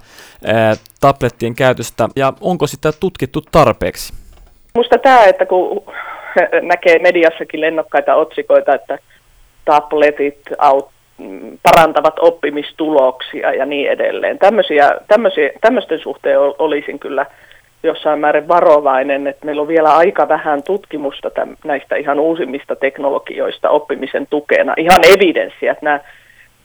tablettien 1.01 1.55
käytöstä 1.55 2.09
ja 2.17 2.33
onko 2.41 2.67
sitä 2.67 2.93
tutkittu 2.93 3.41
tarpeeksi. 3.53 4.13
Minusta 4.75 4.99
tämä, 4.99 5.25
että 5.25 5.47
kun 5.47 5.85
näkee 6.63 6.99
mediassakin 6.99 7.61
lennokkaita 7.61 8.15
otsikoita, 8.15 8.75
että 8.75 8.99
tabletit 9.65 10.41
aut, 10.59 10.91
parantavat 11.63 12.15
oppimistuloksia 12.21 13.55
ja 13.55 13.67
niin 13.67 13.91
edelleen. 13.91 14.39
Tämmöisiä, 14.39 14.91
tämmöisiä, 15.09 15.51
tämmöisten 15.61 15.99
suhteen 15.99 16.39
olisin 16.39 16.99
kyllä 16.99 17.27
jossain 17.85 18.19
määrin 18.19 18.49
varovainen, 18.49 19.27
että 19.27 19.47
meillä 19.47 19.63
on 19.63 19.69
vielä 19.69 19.97
aika 19.97 20.29
vähän 20.29 20.63
tutkimusta 20.63 21.31
täm, 21.31 21.57
näistä 21.65 21.97
ihan 21.97 22.21
uusimmista 22.21 22.77
teknologioista 22.77 23.71
oppimisen 23.71 24.27
tukena, 24.27 24.75
ihan 24.77 25.01
evidenssiä, 25.17 25.73
että 25.73 25.85
nämä, 25.85 26.01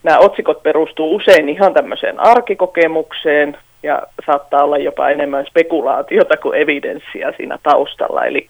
nämä 0.04 0.20
otsikot 0.20 0.64
perustuu 0.64 1.16
usein 1.16 1.50
ihan 1.50 1.74
tämmöiseen 1.74 2.20
arkikokemukseen 2.20 3.58
ja 3.84 4.02
saattaa 4.26 4.64
olla 4.64 4.78
jopa 4.78 5.10
enemmän 5.10 5.46
spekulaatiota 5.46 6.38
kuin 6.38 6.62
evidenssiä 6.62 7.34
siinä 7.38 7.58
taustalla. 7.64 8.26
Eli 8.26 8.48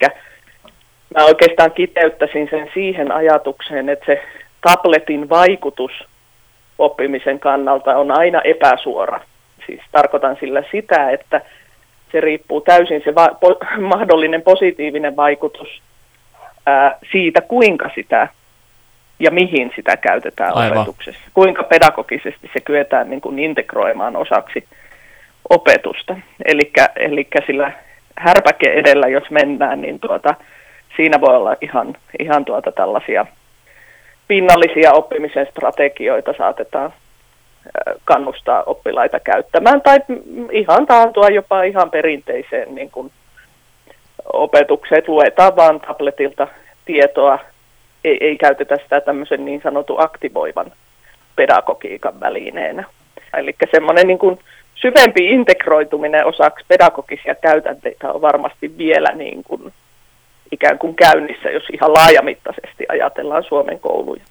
mä 1.18 1.26
oikeastaan 1.26 1.72
kiteyttäisin 1.72 2.48
sen 2.50 2.70
siihen 2.74 3.12
ajatukseen, 3.12 3.90
että 3.90 4.06
se 4.06 4.22
tabletin 4.62 5.30
vaikutus 5.30 5.92
oppimisen 6.80 7.40
kannalta 7.40 7.98
on 7.98 8.12
aina 8.12 8.42
epäsuora. 8.42 9.20
Siis 9.66 9.82
tarkoitan 9.92 10.38
sillä 10.40 10.64
sitä, 10.72 11.10
että 11.10 11.42
se 12.12 12.22
riippuu 12.22 12.62
täysin 12.62 13.02
se 13.04 13.16
va- 13.16 13.38
po- 13.46 13.80
mahdollinen 13.96 14.42
positiivinen 14.42 15.16
vaikutus 15.16 15.82
ää, 16.66 16.98
siitä, 17.12 17.42
kuinka 17.42 17.90
sitä 17.96 18.28
ja 19.20 19.32
mihin 19.32 19.72
sitä 19.76 19.98
käytetään 19.98 20.56
Aivan. 20.56 20.78
opetuksessa. 20.78 21.22
Kuinka 21.34 21.64
pedagogisesti 21.64 22.50
se 22.54 22.60
kyetään 22.62 23.10
niin 23.10 23.22
kuin 23.22 23.40
integroimaan 23.40 24.16
osaksi 24.16 24.68
opetusta. 25.50 26.16
Eli 26.46 27.28
sillä 27.46 27.72
härpäke 28.18 28.74
edellä, 28.74 29.08
jos 29.08 29.30
mennään, 29.30 29.82
niin 29.82 30.00
tuota, 30.00 30.36
siinä 30.96 31.22
voi 31.22 31.36
olla 31.36 31.56
ihan, 31.62 31.96
ihan 32.20 32.46
tuota 32.46 32.72
tällaisia 32.72 33.26
pinnallisia 34.28 34.94
oppimisen 34.94 35.48
strategioita 35.52 36.34
saatetaan 36.38 36.94
kannustaa 38.06 38.64
oppilaita 38.66 39.20
käyttämään 39.20 39.82
tai 39.82 40.00
ihan 40.52 40.86
taantua 40.86 41.28
jopa 41.28 41.64
ihan 41.64 41.92
perinteiseen 41.92 42.76
niin 42.76 42.92
kuin 42.92 43.12
opetukseen, 44.34 45.04
luetaan 45.08 45.56
vaan 45.56 45.80
tabletilta 45.80 46.48
tietoa, 46.86 47.40
ei, 48.04 48.18
ei 48.22 48.38
käytetä 48.38 48.78
sitä 48.84 49.02
tämmöisen 49.02 49.46
niin 49.46 49.62
sanotun 49.64 50.04
aktivoivan 50.04 50.72
pedagogiikan 51.36 52.20
välineenä. 52.20 52.84
Eli 53.38 53.56
semmoinen 53.72 54.08
niin 54.08 54.20
kuin 54.20 54.40
syvempi 54.76 55.30
integroituminen 55.30 56.26
osaksi 56.26 56.66
pedagogisia 56.68 57.36
käytänteitä 57.36 58.12
on 58.12 58.22
varmasti 58.22 58.78
vielä 58.78 59.12
niin 59.16 59.44
kuin 59.44 59.74
ikään 60.52 60.80
kuin 60.80 60.96
käynnissä, 60.96 61.50
jos 61.50 61.64
ihan 61.74 61.94
laajamittaisesti 61.94 62.86
ajatellaan 62.90 63.44
Suomen 63.44 63.80
kouluja. 63.80 64.24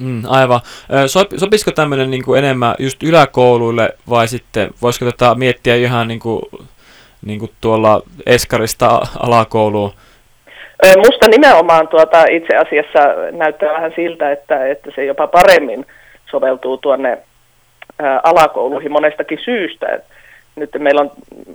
Mm, 0.00 0.22
aivan. 0.28 0.60
Sop, 1.06 1.28
sopisiko 1.36 1.70
tämmöinen 1.70 2.10
niin 2.10 2.36
enemmän 2.38 2.74
just 2.78 3.02
yläkouluille 3.02 3.90
vai 4.10 4.28
sitten 4.28 4.70
voisiko 4.82 5.12
tätä 5.12 5.34
miettiä 5.34 5.74
ihan 5.74 6.08
niin 6.08 6.20
kuin, 6.20 6.42
niin 7.26 7.38
kuin 7.38 7.50
tuolla 7.60 8.02
Eskarista 8.26 9.00
alakouluun? 9.18 9.92
Musta 10.96 11.28
nimenomaan 11.28 11.88
tuota, 11.88 12.24
itse 12.30 12.56
asiassa 12.56 12.98
näyttää 13.32 13.72
vähän 13.72 13.92
siltä, 13.96 14.32
että, 14.32 14.66
että 14.66 14.90
se 14.94 15.04
jopa 15.04 15.26
paremmin 15.26 15.86
soveltuu 16.30 16.76
tuonne 16.76 17.18
alakouluihin 18.22 18.92
monestakin 18.92 19.38
syystä. 19.44 20.00
Nyt 20.56 20.70
meillä 20.78 21.00
on 21.00 21.10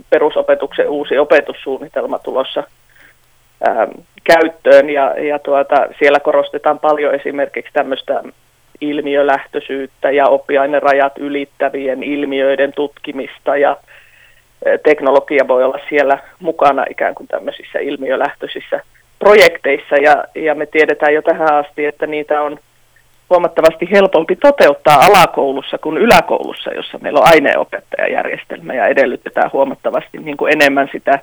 perusopetuksen 0.09 0.89
uusi 0.89 1.17
opetussuunnitelma 1.17 2.19
tulossa 2.19 2.63
käyttöön 4.23 4.89
ja, 4.89 5.15
ja 5.19 5.39
tuota, 5.39 5.75
siellä 5.99 6.19
korostetaan 6.19 6.79
paljon 6.79 7.15
esimerkiksi 7.15 7.73
tämmöistä 7.73 8.23
ilmiölähtöisyyttä 8.81 10.11
ja 10.11 10.27
oppiainerajat 10.27 11.17
ylittävien 11.17 12.03
ilmiöiden 12.03 12.73
tutkimista 12.73 13.57
ja 13.57 13.77
teknologia 14.83 15.47
voi 15.47 15.63
olla 15.63 15.79
siellä 15.89 16.19
mukana 16.39 16.85
ikään 16.89 17.15
kuin 17.15 17.27
tämmöisissä 17.27 17.79
ilmiölähtöisissä 17.79 18.81
projekteissa 19.19 19.95
ja, 19.95 20.23
ja 20.35 20.55
me 20.55 20.65
tiedetään 20.65 21.13
jo 21.13 21.21
tähän 21.21 21.53
asti, 21.53 21.85
että 21.85 22.07
niitä 22.07 22.41
on 22.41 22.59
huomattavasti 23.29 23.91
helpompi 23.91 24.35
toteuttaa 24.35 24.99
alakoulussa 24.99 25.77
kuin 25.77 25.97
yläkoulussa, 25.97 26.73
jossa 26.73 26.97
meillä 27.01 27.19
on 27.19 27.27
aineenopettajajärjestelmä 27.27 28.73
ja 28.73 28.87
edellytetään 28.87 29.49
huomattavasti 29.53 30.17
niin 30.17 30.37
kuin 30.37 30.53
enemmän 30.53 30.89
sitä 30.91 31.19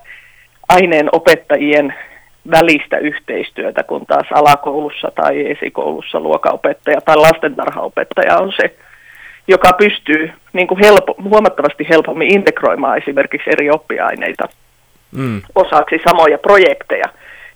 aineenopettajien 0.69 1.95
välistä 2.51 2.99
yhteistyötä, 2.99 3.83
kun 3.83 4.07
taas 4.07 4.27
alakoulussa 4.31 5.13
tai 5.15 5.51
esikoulussa 5.51 6.21
luokaopettaja 6.21 7.01
tai 7.01 7.17
lastentarhaopettaja 7.17 8.39
on 8.39 8.53
se, 8.57 8.75
joka 9.49 9.73
pystyy 9.73 10.33
niin 10.53 10.67
kuin 10.67 10.81
helpo, 10.85 11.15
huomattavasti 11.25 11.87
helpommin 11.89 12.35
integroimaan 12.35 12.99
esimerkiksi 12.99 13.51
eri 13.51 13.71
oppiaineita 13.71 14.49
mm. 15.13 15.43
osaksi 15.55 16.01
samoja 16.09 16.39
projekteja. 16.39 17.09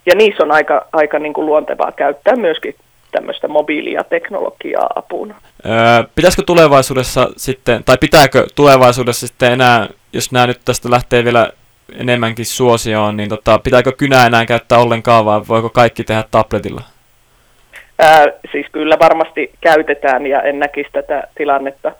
Ja 0.05 0.15
niissä 0.15 0.43
on 0.43 0.51
aika, 0.51 0.87
aika 0.93 1.19
niin 1.19 1.33
kuin 1.33 1.45
luontevaa 1.45 1.91
käyttää 1.91 2.35
myöskin 2.35 2.75
tämmöistä 3.11 3.47
mobiilia 3.47 4.03
teknologiaa 4.03 4.89
apuna. 4.95 5.35
Öö, 5.65 5.73
pitäisikö 6.15 6.43
tulevaisuudessa 6.45 7.29
sitten, 7.37 7.83
tai 7.83 7.97
pitääkö 7.99 8.47
tulevaisuudessa 8.55 9.27
sitten 9.27 9.51
enää, 9.51 9.87
jos 10.13 10.31
nämä 10.31 10.47
nyt 10.47 10.59
tästä 10.65 10.91
lähtee 10.91 11.23
vielä 11.23 11.51
enemmänkin 11.99 12.45
suosioon, 12.45 13.17
niin 13.17 13.29
tota, 13.29 13.59
pitääkö 13.59 13.91
kynää 13.91 14.25
enää 14.25 14.45
käyttää 14.45 14.79
ollenkaan 14.79 15.25
vai 15.25 15.41
voiko 15.47 15.69
kaikki 15.69 16.03
tehdä 16.03 16.23
tabletilla? 16.31 16.81
Ää, 17.99 18.25
siis 18.51 18.67
kyllä 18.71 18.97
varmasti 18.99 19.51
käytetään 19.61 20.27
ja 20.27 20.41
en 20.41 20.59
näkisi 20.59 20.89
tätä 20.91 21.23
tilannetta 21.37 21.91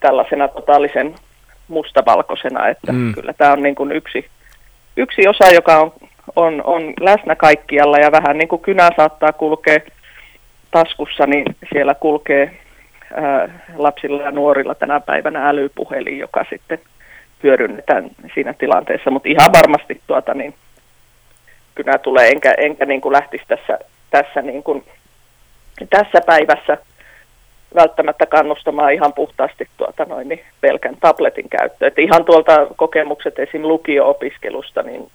tällaisena 0.00 0.48
totaalisen 0.48 1.14
mustavalkoisena, 1.68 2.68
että 2.68 2.92
mm. 2.92 3.14
kyllä 3.14 3.32
tämä 3.32 3.52
on 3.52 3.62
niin 3.62 3.74
kuin 3.74 3.92
yksi, 3.92 4.26
yksi 4.96 5.28
osa, 5.28 5.48
joka 5.54 5.80
on, 5.80 5.92
on, 6.36 6.62
on 6.64 6.94
läsnä 7.00 7.36
kaikkialla 7.36 7.98
ja 7.98 8.12
vähän 8.12 8.38
niin 8.38 8.48
kuin 8.48 8.62
kynä 8.62 8.90
saattaa 8.96 9.32
kulkea 9.32 9.78
taskussa, 10.70 11.26
niin 11.26 11.44
siellä 11.72 11.94
kulkee 11.94 12.60
ää, 13.14 13.48
lapsilla 13.76 14.22
ja 14.22 14.30
nuorilla 14.30 14.74
tänä 14.74 15.00
päivänä 15.00 15.48
älypuhelin, 15.48 16.18
joka 16.18 16.44
sitten– 16.50 16.78
hyödynnetään 17.42 18.10
siinä 18.34 18.52
tilanteessa, 18.52 19.10
mutta 19.10 19.28
ihan 19.28 19.52
varmasti 19.52 20.00
tuota, 20.06 20.34
niin, 20.34 20.54
kyllä 21.74 21.98
tulee, 21.98 22.28
enkä, 22.28 22.54
enkä 22.58 22.86
niin 22.86 23.00
kuin 23.00 23.12
lähtisi 23.12 23.44
tässä, 23.48 23.78
tässä, 24.10 24.42
niin 24.42 24.62
kuin, 24.62 24.84
tässä 25.90 26.20
päivässä 26.26 26.78
välttämättä 27.74 28.26
kannustamaan 28.26 28.92
ihan 28.92 29.12
puhtaasti 29.12 29.68
tuota 29.76 30.04
noin, 30.04 30.28
niin 30.28 30.40
pelkän 30.60 30.96
tabletin 31.00 31.48
käyttöön. 31.48 31.88
Et 31.88 31.98
ihan 31.98 32.24
tuolta 32.24 32.66
kokemukset 32.76 33.38
esim. 33.38 33.62
lukio-opiskelusta, 33.62 34.82
niin 34.82 35.10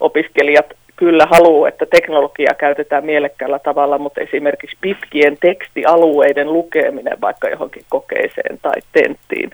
opiskelijat 0.00 0.66
kyllä 0.96 1.26
haluaa, 1.30 1.68
että 1.68 1.86
teknologiaa 1.86 2.54
käytetään 2.54 3.04
mielekkäällä 3.04 3.58
tavalla, 3.58 3.98
mutta 3.98 4.20
esimerkiksi 4.20 4.76
pitkien 4.80 5.36
tekstialueiden 5.40 6.52
lukeminen 6.52 7.20
vaikka 7.20 7.48
johonkin 7.48 7.84
kokeeseen 7.88 8.58
tai 8.62 8.80
tenttiin, 8.92 9.50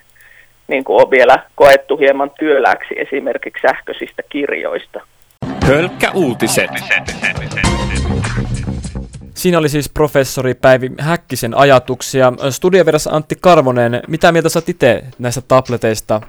niin 0.69 0.85
kuin 0.85 1.03
on 1.03 1.11
vielä 1.11 1.39
koettu 1.55 1.97
hieman 1.97 2.31
työläksi 2.39 2.95
esimerkiksi 2.97 3.63
sähköisistä 3.63 4.23
kirjoista. 4.29 5.01
Hölkkä 5.67 6.11
uutiset. 6.15 6.71
Siinä 9.35 9.59
oli 9.59 9.69
siis 9.69 9.89
professori 9.89 10.55
Päivi 10.55 10.91
Häkkisen 10.99 11.59
ajatuksia. 11.59 12.33
Studioveras 12.51 13.07
Antti 13.07 13.35
Karvonen, 13.41 14.01
mitä 14.09 14.33
mieltä 14.33 14.49
sä 14.49 14.63
itse 14.69 15.03
näistä 15.19 15.41
tableteista 15.49 16.21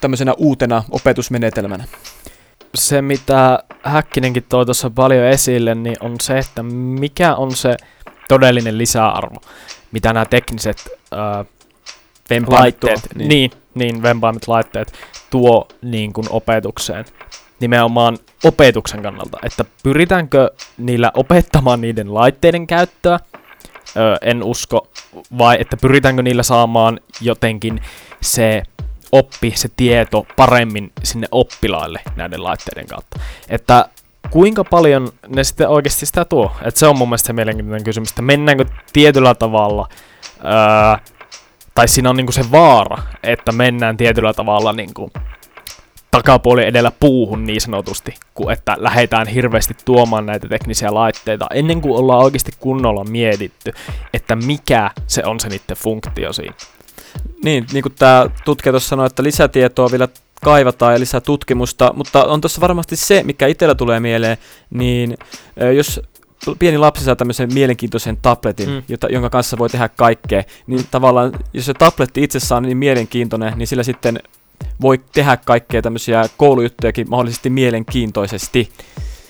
tämmöisenä 0.00 0.34
uutena 0.36 0.82
opetusmenetelmänä? 0.90 1.84
Se, 2.74 3.02
mitä 3.02 3.62
Häkkinenkin 3.82 4.44
toi 4.48 4.64
tuossa 4.64 4.90
paljon 4.90 5.24
esille, 5.24 5.74
niin 5.74 5.96
on 6.00 6.14
se, 6.20 6.38
että 6.38 6.62
mikä 6.62 7.34
on 7.34 7.52
se 7.52 7.76
todellinen 8.28 8.78
lisäarvo, 8.78 9.40
mitä 9.92 10.12
nämä 10.12 10.26
tekniset 10.26 10.76
äh, 11.12 11.46
laitteet, 12.46 13.00
niin. 13.14 13.28
niin, 13.28 13.50
niin 13.74 14.02
vempaimet 14.02 14.48
laitteet 14.48 14.92
tuo 15.30 15.68
niin 15.82 16.12
kuin 16.12 16.26
opetukseen 16.30 17.04
nimenomaan 17.60 18.18
opetuksen 18.44 19.02
kannalta, 19.02 19.38
että 19.42 19.64
pyritäänkö 19.82 20.50
niillä 20.78 21.12
opettamaan 21.14 21.80
niiden 21.80 22.14
laitteiden 22.14 22.66
käyttöä, 22.66 23.20
öö, 23.96 24.16
en 24.22 24.42
usko, 24.42 24.88
vai 25.38 25.56
että 25.60 25.76
pyritäänkö 25.76 26.22
niillä 26.22 26.42
saamaan 26.42 27.00
jotenkin 27.20 27.80
se 28.20 28.62
oppi, 29.12 29.52
se 29.56 29.68
tieto 29.76 30.26
paremmin 30.36 30.92
sinne 31.04 31.28
oppilaille 31.30 32.00
näiden 32.16 32.44
laitteiden 32.44 32.86
kautta. 32.86 33.20
Että 33.48 33.88
kuinka 34.30 34.64
paljon 34.64 35.12
ne 35.28 35.44
sitten 35.44 35.68
oikeasti 35.68 36.06
sitä 36.06 36.24
tuo? 36.24 36.52
Että 36.62 36.80
se 36.80 36.86
on 36.86 36.98
mun 36.98 37.08
mielestä 37.08 37.26
se 37.26 37.32
mielenkiintoinen 37.32 37.84
kysymys, 37.84 38.10
että 38.10 38.22
mennäänkö 38.22 38.64
tietyllä 38.92 39.34
tavalla, 39.34 39.88
öö, 40.44 41.14
tai 41.78 41.88
siinä 41.88 42.10
on 42.10 42.16
niinku 42.16 42.32
se 42.32 42.50
vaara, 42.52 43.02
että 43.22 43.52
mennään 43.52 43.96
tietyllä 43.96 44.32
tavalla 44.32 44.72
niinku 44.72 45.10
takapuoli 46.10 46.64
edellä 46.64 46.92
puuhun 47.00 47.44
niin 47.44 47.60
sanotusti, 47.60 48.14
kuin 48.34 48.52
että 48.52 48.76
lähdetään 48.78 49.26
hirveästi 49.26 49.74
tuomaan 49.84 50.26
näitä 50.26 50.48
teknisiä 50.48 50.94
laitteita 50.94 51.46
ennen 51.54 51.80
kuin 51.80 51.96
ollaan 51.98 52.24
oikeasti 52.24 52.52
kunnolla 52.60 53.04
mietitty, 53.04 53.72
että 54.14 54.36
mikä 54.36 54.90
se 55.06 55.22
on 55.24 55.40
se 55.40 55.48
niiden 55.48 55.76
funktio 55.76 56.32
siinä. 56.32 56.54
Niin, 57.44 57.66
niin 57.72 57.82
kuin 57.82 57.94
tämä 57.98 58.26
tutkija 58.44 58.72
tuossa 58.72 58.88
sanoi, 58.88 59.06
että 59.06 59.22
lisätietoa 59.22 59.90
vielä 59.90 60.08
kaivataan 60.44 60.92
ja 60.92 61.00
lisää 61.00 61.20
tutkimusta, 61.20 61.92
mutta 61.94 62.24
on 62.24 62.40
tuossa 62.40 62.60
varmasti 62.60 62.96
se, 62.96 63.22
mikä 63.22 63.46
itsellä 63.46 63.74
tulee 63.74 64.00
mieleen, 64.00 64.38
niin 64.70 65.16
jos 65.76 66.00
pieni 66.58 66.78
lapsi 66.78 67.04
saa 67.04 67.16
tämmöisen 67.16 67.54
mielenkiintoisen 67.54 68.16
tabletin, 68.16 68.68
mm. 68.68 68.82
jota, 68.88 69.06
jonka 69.06 69.30
kanssa 69.30 69.58
voi 69.58 69.68
tehdä 69.68 69.88
kaikkea, 69.88 70.42
niin 70.66 70.86
tavallaan 70.90 71.32
jos 71.52 71.66
se 71.66 71.74
tabletti 71.74 72.22
itsessään 72.22 72.56
on 72.56 72.62
niin 72.62 72.76
mielenkiintoinen, 72.76 73.52
niin 73.56 73.66
sillä 73.66 73.82
sitten 73.82 74.20
voi 74.80 75.00
tehdä 75.12 75.36
kaikkea 75.36 75.82
tämmöisiä 75.82 76.24
koulujuttujakin 76.36 77.10
mahdollisesti 77.10 77.50
mielenkiintoisesti. 77.50 78.70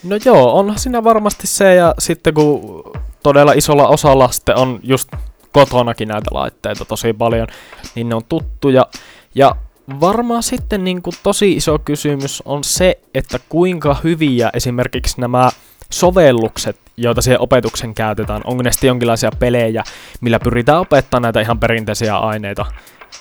No 0.05 0.17
joo, 0.25 0.59
onhan 0.59 0.79
siinä 0.79 1.05
varmasti 1.05 1.47
se, 1.47 1.75
ja 1.75 1.95
sitten 1.99 2.35
kun 2.35 2.83
todella 3.23 3.53
isolla 3.53 3.89
osalla 3.89 4.31
sitten 4.31 4.57
on 4.57 4.81
just 4.83 5.09
kotonakin 5.53 6.09
näitä 6.09 6.31
laitteita 6.33 6.85
tosi 6.85 7.13
paljon, 7.13 7.47
niin 7.95 8.09
ne 8.09 8.15
on 8.15 8.25
tuttuja. 8.29 8.87
Ja 9.35 9.57
varmaan 10.01 10.43
sitten 10.43 10.85
niin 10.85 11.03
kuin 11.03 11.15
tosi 11.23 11.53
iso 11.53 11.79
kysymys 11.79 12.43
on 12.45 12.65
se, 12.65 13.01
että 13.15 13.39
kuinka 13.49 13.97
hyviä 14.05 14.51
esimerkiksi 14.55 15.21
nämä 15.21 15.51
sovellukset, 15.93 16.77
joita 16.97 17.23
siihen 17.23 17.41
opetuksen 17.41 17.95
käytetään, 17.95 18.41
onko 18.45 18.63
ne 18.63 18.73
sitten 18.73 18.89
jonkinlaisia 18.89 19.31
pelejä, 19.39 19.85
millä 20.21 20.39
pyritään 20.39 20.81
opettamaan 20.81 21.23
näitä 21.23 21.41
ihan 21.41 21.59
perinteisiä 21.59 22.19
aineita, 22.19 22.67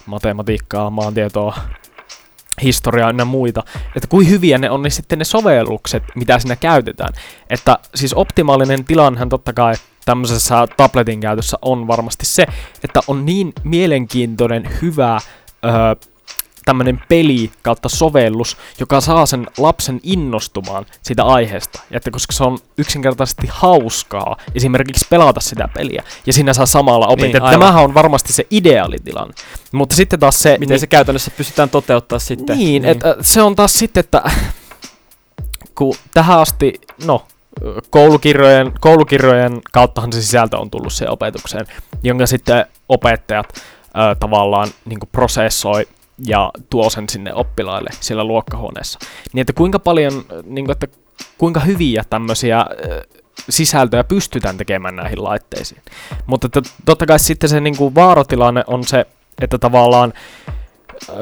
matematiikkaa, 0.05 0.89
maantietoa, 0.89 1.57
historiaa 2.61 3.13
ja 3.17 3.25
muita, 3.25 3.63
että 3.95 4.07
kuin 4.07 4.29
hyviä 4.29 4.57
ne 4.57 4.69
on 4.69 4.81
niin 4.81 4.91
sitten 4.91 5.19
ne 5.19 5.25
sovellukset, 5.25 6.03
mitä 6.15 6.39
siinä 6.39 6.55
käytetään. 6.55 7.13
Että 7.49 7.77
siis 7.95 8.13
optimaalinen 8.13 8.85
tilannehan 8.85 9.29
totta 9.29 9.53
kai 9.53 9.73
tämmöisessä 10.05 10.67
tabletin 10.77 11.19
käytössä 11.19 11.57
on 11.61 11.87
varmasti 11.87 12.25
se, 12.25 12.45
että 12.83 12.99
on 13.07 13.25
niin 13.25 13.53
mielenkiintoinen, 13.63 14.69
hyvä 14.81 15.19
öö, 15.65 15.71
tämmöinen 16.67 17.01
peli 17.09 17.51
kautta 17.61 17.89
sovellus, 17.89 18.57
joka 18.79 19.01
saa 19.01 19.25
sen 19.25 19.47
lapsen 19.57 19.99
innostumaan 20.03 20.85
siitä 21.01 21.23
aiheesta. 21.23 21.81
Ja 21.89 21.97
että 21.97 22.11
koska 22.11 22.33
se 22.33 22.43
on 22.43 22.57
yksinkertaisesti 22.77 23.47
hauskaa 23.49 24.37
esimerkiksi 24.55 25.05
pelata 25.09 25.39
sitä 25.39 25.69
peliä, 25.73 26.03
ja 26.25 26.33
siinä 26.33 26.53
saa 26.53 26.65
samalla 26.65 27.07
opettaa. 27.07 27.41
Niin, 27.41 27.59
Tämähän 27.59 27.83
on 27.83 27.93
varmasti 27.93 28.33
se 28.33 28.47
ideaalitilanne. 28.51 29.33
Mutta 29.71 29.95
sitten 29.95 30.19
taas 30.19 30.39
se... 30.39 30.57
Miten 30.59 30.73
niin, 30.73 30.79
se 30.79 30.87
käytännössä 30.87 31.31
pystytään 31.37 31.69
toteuttaa 31.69 32.19
sitten? 32.19 32.57
Niin, 32.57 32.81
niin. 32.81 32.91
että 32.91 33.15
se 33.21 33.41
on 33.41 33.55
taas 33.55 33.73
sitten, 33.73 33.99
että 33.99 34.23
kun 35.75 35.95
tähän 36.13 36.39
asti, 36.39 36.73
no, 37.05 37.25
koulukirjojen, 37.89 38.71
koulukirjojen 38.79 39.61
kauttahan 39.71 40.13
se 40.13 40.21
sisältö 40.21 40.57
on 40.57 40.71
tullut 40.71 40.93
se 40.93 41.09
opetukseen, 41.09 41.65
jonka 42.03 42.25
sitten 42.25 42.65
opettajat 42.89 43.47
ö, 43.55 44.15
tavallaan 44.19 44.69
niin 44.85 44.99
prosessoi 45.11 45.87
ja 46.25 46.51
tuo 46.69 46.89
sen 46.89 47.09
sinne 47.09 47.33
oppilaille 47.33 47.89
siellä 47.99 48.23
luokkahuoneessa. 48.23 48.99
Niin 49.33 49.41
että 49.41 49.53
kuinka 49.53 49.79
paljon, 49.79 50.13
niin 50.43 50.65
kuin, 50.65 50.71
että 50.71 50.87
kuinka 51.37 51.59
hyviä 51.59 52.03
tämmöisiä 52.09 52.65
sisältöjä 53.49 54.03
pystytään 54.03 54.57
tekemään 54.57 54.95
näihin 54.95 55.23
laitteisiin. 55.23 55.81
Mutta 56.25 56.47
että, 56.47 56.61
totta 56.85 57.05
kai 57.05 57.19
sitten 57.19 57.49
se 57.49 57.59
niin 57.59 57.77
kuin 57.77 57.95
vaarotilanne 57.95 58.63
on 58.67 58.83
se, 58.83 59.05
että 59.41 59.57
tavallaan 59.57 60.13
ö, 61.09 61.13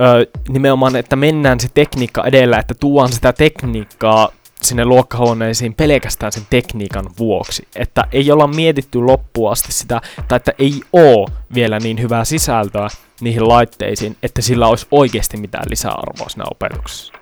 nimenomaan, 0.49 0.95
että 0.95 1.15
mennään 1.15 1.60
se 1.60 1.67
tekniikka 1.73 2.23
edellä, 2.23 2.60
että 2.60 2.73
tuodaan 2.73 3.12
sitä 3.12 3.34
tekniikkaa 3.34 4.29
sinne 4.62 4.86
luokkahuoneisiin 4.86 5.73
pelkästään 5.73 6.31
sen 6.31 6.47
tekniikan 6.49 7.05
vuoksi. 7.19 7.67
Että 7.75 8.03
ei 8.12 8.31
olla 8.31 8.47
mietitty 8.47 8.99
loppuun 8.99 9.51
asti 9.51 9.71
sitä, 9.71 10.01
tai 10.27 10.36
että 10.36 10.53
ei 10.60 10.81
oo 10.93 11.27
vielä 11.53 11.79
niin 11.79 12.01
hyvää 12.01 12.25
sisältöä 12.25 12.88
niihin 13.21 13.47
laitteisiin, 13.47 14.17
että 14.23 14.41
sillä 14.41 14.67
olisi 14.67 14.88
oikeasti 14.91 15.38
mitään 15.38 15.65
lisäarvoa 15.69 16.30
siinä 16.30 16.45
opetuksessa. 16.51 17.13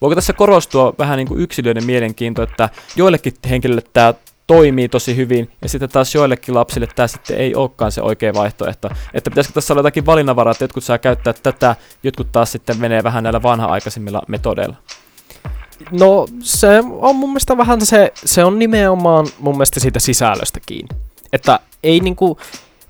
Voiko 0.00 0.14
tässä 0.14 0.32
korostua 0.32 0.94
vähän 0.98 1.16
niin 1.16 1.28
kuin 1.28 1.40
yksilöiden 1.40 1.86
mielenkiinto, 1.86 2.42
että 2.42 2.68
joillekin 2.96 3.32
henkilöille 3.50 3.84
tämä 3.92 4.14
toimii 4.46 4.88
tosi 4.88 5.16
hyvin, 5.16 5.50
ja 5.62 5.68
sitten 5.68 5.88
taas 5.88 6.14
joillekin 6.14 6.54
lapsille 6.54 6.88
tämä 6.94 7.06
sitten 7.06 7.36
ei 7.36 7.54
olekaan 7.54 7.92
se 7.92 8.02
oikea 8.02 8.34
vaihtoehto. 8.34 8.88
Että 9.14 9.30
pitäisikö 9.30 9.54
tässä 9.54 9.74
olla 9.74 9.78
jotakin 9.78 10.06
valinnanvaraa, 10.06 10.52
että 10.52 10.64
jotkut 10.64 10.84
saa 10.84 10.98
käyttää 10.98 11.32
tätä, 11.32 11.76
jotkut 12.02 12.32
taas 12.32 12.52
sitten 12.52 12.78
menee 12.78 13.02
vähän 13.02 13.22
näillä 13.22 13.42
vanha-aikaisimmilla 13.42 14.22
metodeilla. 14.28 14.76
No 15.90 16.26
se 16.40 16.82
on 16.90 17.16
mun 17.16 17.30
mielestä 17.30 17.56
vähän 17.56 17.86
se, 17.86 18.12
se 18.14 18.44
on 18.44 18.58
nimenomaan 18.58 19.26
mun 19.38 19.54
mielestä 19.54 19.80
siitä 19.80 20.00
sisällöstä 20.00 20.60
kiinni. 20.66 20.96
Että 21.32 21.60
ei 21.82 22.00
niinku, 22.00 22.38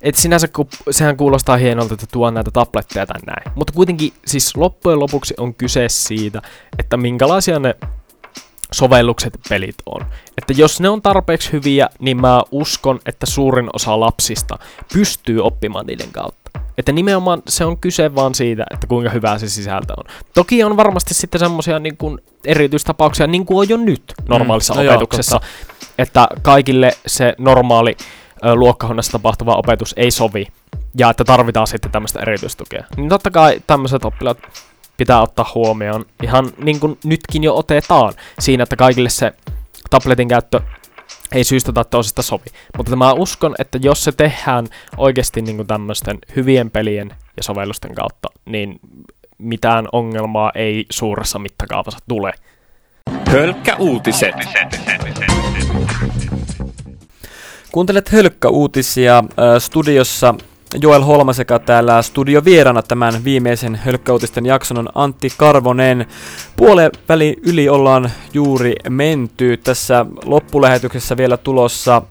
et 0.02 0.14
sinänsä 0.14 0.48
kun, 0.48 0.68
sehän 0.90 1.16
kuulostaa 1.16 1.56
hienolta, 1.56 1.94
että 1.94 2.06
tuo 2.12 2.30
näitä 2.30 2.50
tabletteja 2.50 3.06
tai 3.06 3.20
näin. 3.26 3.52
Mutta 3.54 3.72
kuitenkin 3.72 4.12
siis 4.26 4.56
loppujen 4.56 5.00
lopuksi 5.00 5.34
on 5.38 5.54
kyse 5.54 5.88
siitä, 5.88 6.42
että 6.78 6.96
minkälaisia 6.96 7.58
ne 7.58 7.74
sovellukset 8.72 9.38
pelit 9.48 9.74
on. 9.86 10.06
Että 10.38 10.52
jos 10.56 10.80
ne 10.80 10.88
on 10.88 11.02
tarpeeksi 11.02 11.52
hyviä, 11.52 11.88
niin 11.98 12.20
mä 12.20 12.42
uskon, 12.50 13.00
että 13.06 13.26
suurin 13.26 13.70
osa 13.72 14.00
lapsista 14.00 14.58
pystyy 14.92 15.40
oppimaan 15.40 15.86
niiden 15.86 16.12
kautta. 16.12 16.50
Että 16.78 16.92
nimenomaan 16.92 17.42
se 17.48 17.64
on 17.64 17.78
kyse 17.78 18.14
vaan 18.14 18.34
siitä, 18.34 18.66
että 18.70 18.86
kuinka 18.86 19.10
hyvää 19.10 19.38
se 19.38 19.48
sisältö 19.48 19.92
on. 19.96 20.04
Toki 20.34 20.64
on 20.64 20.76
varmasti 20.76 21.14
sitten 21.14 21.38
semmoisia 21.38 21.78
niin 21.78 21.96
kuin 21.96 22.18
erityistapauksia, 22.44 23.26
niin 23.26 23.46
kuin 23.46 23.58
on 23.58 23.68
jo 23.68 23.76
nyt 23.76 24.02
normaalissa 24.28 24.74
mm, 24.74 24.80
no 24.80 24.90
opetuksessa, 24.90 25.40
joo, 25.42 25.86
että 25.98 26.28
kaikille 26.42 26.92
se 27.06 27.34
normaali 27.38 27.96
luokkahuoneessa 28.54 29.12
tapahtuva 29.12 29.56
opetus 29.56 29.94
ei 29.96 30.10
sovi, 30.10 30.46
ja 30.98 31.10
että 31.10 31.24
tarvitaan 31.24 31.66
sitten 31.66 31.90
tämmöistä 31.90 32.20
erityistukea. 32.20 32.84
Niin 32.96 33.08
totta 33.08 33.30
kai 33.30 33.62
tämmöiset 33.66 34.04
oppilaat 34.04 34.38
pitää 34.96 35.22
ottaa 35.22 35.50
huomioon, 35.54 36.04
ihan 36.22 36.50
niin 36.64 36.80
kuin 36.80 36.98
nytkin 37.04 37.44
jo 37.44 37.56
otetaan, 37.56 38.12
siinä, 38.38 38.62
että 38.62 38.76
kaikille 38.76 39.08
se 39.08 39.32
tabletin 39.90 40.28
käyttö 40.28 40.60
ei 41.32 41.44
syystä 41.44 41.72
tai 41.72 41.84
toisesta 41.90 42.22
sovi. 42.22 42.44
Mutta 42.76 42.96
mä 42.96 43.12
uskon, 43.12 43.54
että 43.58 43.78
jos 43.82 44.04
se 44.04 44.12
tehdään 44.12 44.66
oikeasti 44.96 45.42
niin 45.42 45.66
tämmöisten 45.66 46.18
hyvien 46.36 46.70
pelien 46.70 47.10
ja 47.36 47.42
sovellusten 47.42 47.94
kautta, 47.94 48.28
niin 48.46 48.80
mitään 49.38 49.88
ongelmaa 49.92 50.52
ei 50.54 50.86
suuressa 50.90 51.38
mittakaavassa 51.38 51.98
tule. 52.08 52.32
Hölkkä 53.30 53.76
uutiset. 53.76 54.34
Kuuntelet 57.72 58.12
Hölkkä 58.12 58.48
uutisia 58.48 59.24
studiossa 59.58 60.34
Joel 60.80 61.02
Holma 61.02 61.32
sekä 61.32 61.58
täällä 61.58 62.02
studiovierana 62.02 62.82
tämän 62.82 63.24
viimeisen 63.24 63.74
hölkkäutisten 63.74 64.46
jakson 64.46 64.78
on 64.78 64.88
Antti 64.94 65.28
Karvonen. 65.36 66.06
Puolen 66.56 66.90
väli 67.08 67.36
yli 67.42 67.68
ollaan 67.68 68.10
juuri 68.34 68.74
menty. 68.88 69.56
Tässä 69.56 70.06
loppulähetyksessä 70.24 71.16
vielä 71.16 71.36
tulossa 71.36 72.02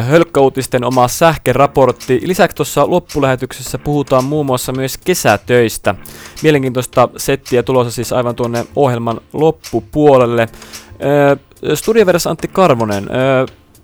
hölkkäuutisten 0.00 0.84
oma 0.84 1.08
sähkeraportti. 1.08 2.20
Lisäksi 2.24 2.56
tuossa 2.56 2.90
loppulähetyksessä 2.90 3.78
puhutaan 3.78 4.24
muun 4.24 4.46
muassa 4.46 4.72
myös 4.72 4.98
kesätöistä. 4.98 5.94
Mielenkiintoista 6.42 7.08
settiä 7.16 7.62
tulossa 7.62 7.90
siis 7.90 8.12
aivan 8.12 8.34
tuonne 8.34 8.66
ohjelman 8.76 9.20
loppupuolelle. 9.32 10.48
Studioverassa 11.74 12.30
Antti 12.30 12.48
Karvonen, 12.48 13.08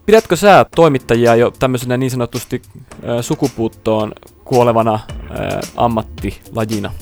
pidätkö 0.09 0.37
sä 0.37 0.67
toimittajia 0.77 1.35
jo 1.37 1.51
tämmöisenä 1.51 1.97
niin 1.97 2.11
sanotusti 2.11 2.63
sukupuuttoon 3.21 4.13
kuolevana 4.45 5.01
ammattilajina? 5.77 6.93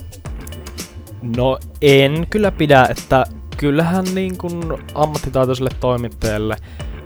No 1.37 1.59
en 1.83 2.27
kyllä 2.31 2.51
pidä, 2.51 2.87
että 2.91 3.25
kyllähän 3.57 4.05
niin 4.15 4.39
kuin 4.39 4.63
ammattitaitoiselle 4.95 5.71
toimittajalle 5.81 6.57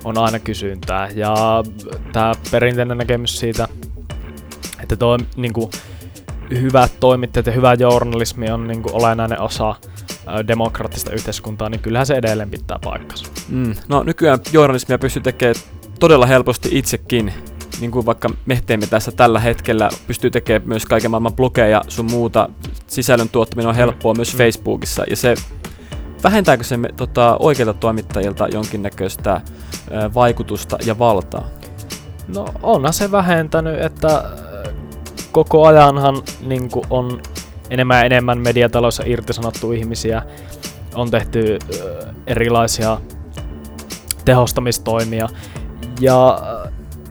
on 0.04 0.18
aina 0.18 0.38
kysyntää. 0.38 1.08
Ja 1.14 1.34
tämä 2.12 2.32
perinteinen 2.50 2.98
näkemys 2.98 3.38
siitä, 3.38 3.68
että 4.82 4.96
tuo 4.96 5.18
niin 5.36 5.52
kuin, 5.52 5.70
hyvät 6.50 6.92
toimittajat 7.00 7.46
ja 7.46 7.52
hyvä 7.52 7.74
journalismi 7.74 8.50
on 8.50 8.68
niin 8.68 8.82
kuin, 8.82 8.94
olennainen 8.94 9.40
osa 9.40 9.74
demokraattista 10.48 11.12
yhteiskuntaa, 11.12 11.68
niin 11.68 11.80
kyllähän 11.80 12.06
se 12.06 12.14
edelleen 12.14 12.50
pitää 12.50 12.78
paikkansa. 12.84 13.26
Mm. 13.48 13.74
No 13.88 14.02
nykyään 14.02 14.38
journalismia 14.52 14.98
pystyy 14.98 15.22
tekemään 15.22 15.54
todella 16.00 16.26
helposti 16.26 16.68
itsekin, 16.72 17.32
niin 17.80 17.90
kuin 17.90 18.06
vaikka 18.06 18.30
me 18.46 18.62
teemme 18.66 18.86
tässä 18.86 19.12
tällä 19.12 19.40
hetkellä, 19.40 19.88
pystyy 20.06 20.30
tekemään 20.30 20.68
myös 20.68 20.86
kaiken 20.86 21.10
maailman 21.10 21.36
blogeja 21.36 21.82
sun 21.88 22.10
muuta. 22.10 22.48
Sisällön 22.86 23.28
tuottaminen 23.28 23.68
on 23.68 23.74
helppoa 23.74 24.14
myös 24.14 24.34
mm. 24.34 24.38
Facebookissa, 24.38 25.04
ja 25.10 25.16
se 25.16 25.34
vähentääkö 26.24 26.64
se 26.64 26.78
tota, 26.96 27.36
oikeilta 27.38 27.74
toimittajilta 27.74 28.48
jonkinnäköistä 28.48 29.32
ä, 29.32 29.42
vaikutusta 30.14 30.78
ja 30.86 30.98
valtaa? 30.98 31.48
No 32.28 32.46
onhan 32.62 32.92
se 32.92 33.10
vähentänyt, 33.10 33.80
että 33.80 34.24
koko 35.32 35.66
ajanhan 35.66 36.22
niin 36.40 36.70
on 36.90 37.22
enemmän 37.70 37.98
ja 37.98 38.04
enemmän 38.04 38.38
mediataloissa 38.38 39.02
irtisanottu 39.06 39.72
ihmisiä, 39.72 40.22
on 40.94 41.10
tehty 41.10 41.58
erilaisia 42.26 43.00
tehostamistoimia, 44.24 45.28
ja 46.00 46.40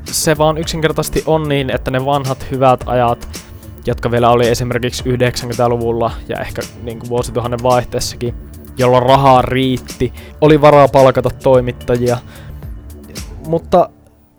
se 0.05 0.37
vaan 0.37 0.57
yksinkertaisesti 0.57 1.23
on 1.25 1.49
niin, 1.49 1.69
että 1.69 1.91
ne 1.91 2.05
vanhat 2.05 2.45
hyvät 2.51 2.83
ajat, 2.85 3.27
jotka 3.85 4.11
vielä 4.11 4.29
oli 4.29 4.47
esimerkiksi 4.47 5.03
90-luvulla 5.03 6.11
ja 6.29 6.39
ehkä 6.39 6.61
niin 6.83 6.99
kuin 6.99 7.09
vuosituhannen 7.09 7.63
vaihteessakin, 7.63 8.35
jolloin 8.77 9.03
rahaa 9.03 9.41
riitti, 9.41 10.13
oli 10.41 10.61
varaa 10.61 10.87
palkata 10.87 11.29
toimittajia. 11.29 12.17
Mutta 13.47 13.89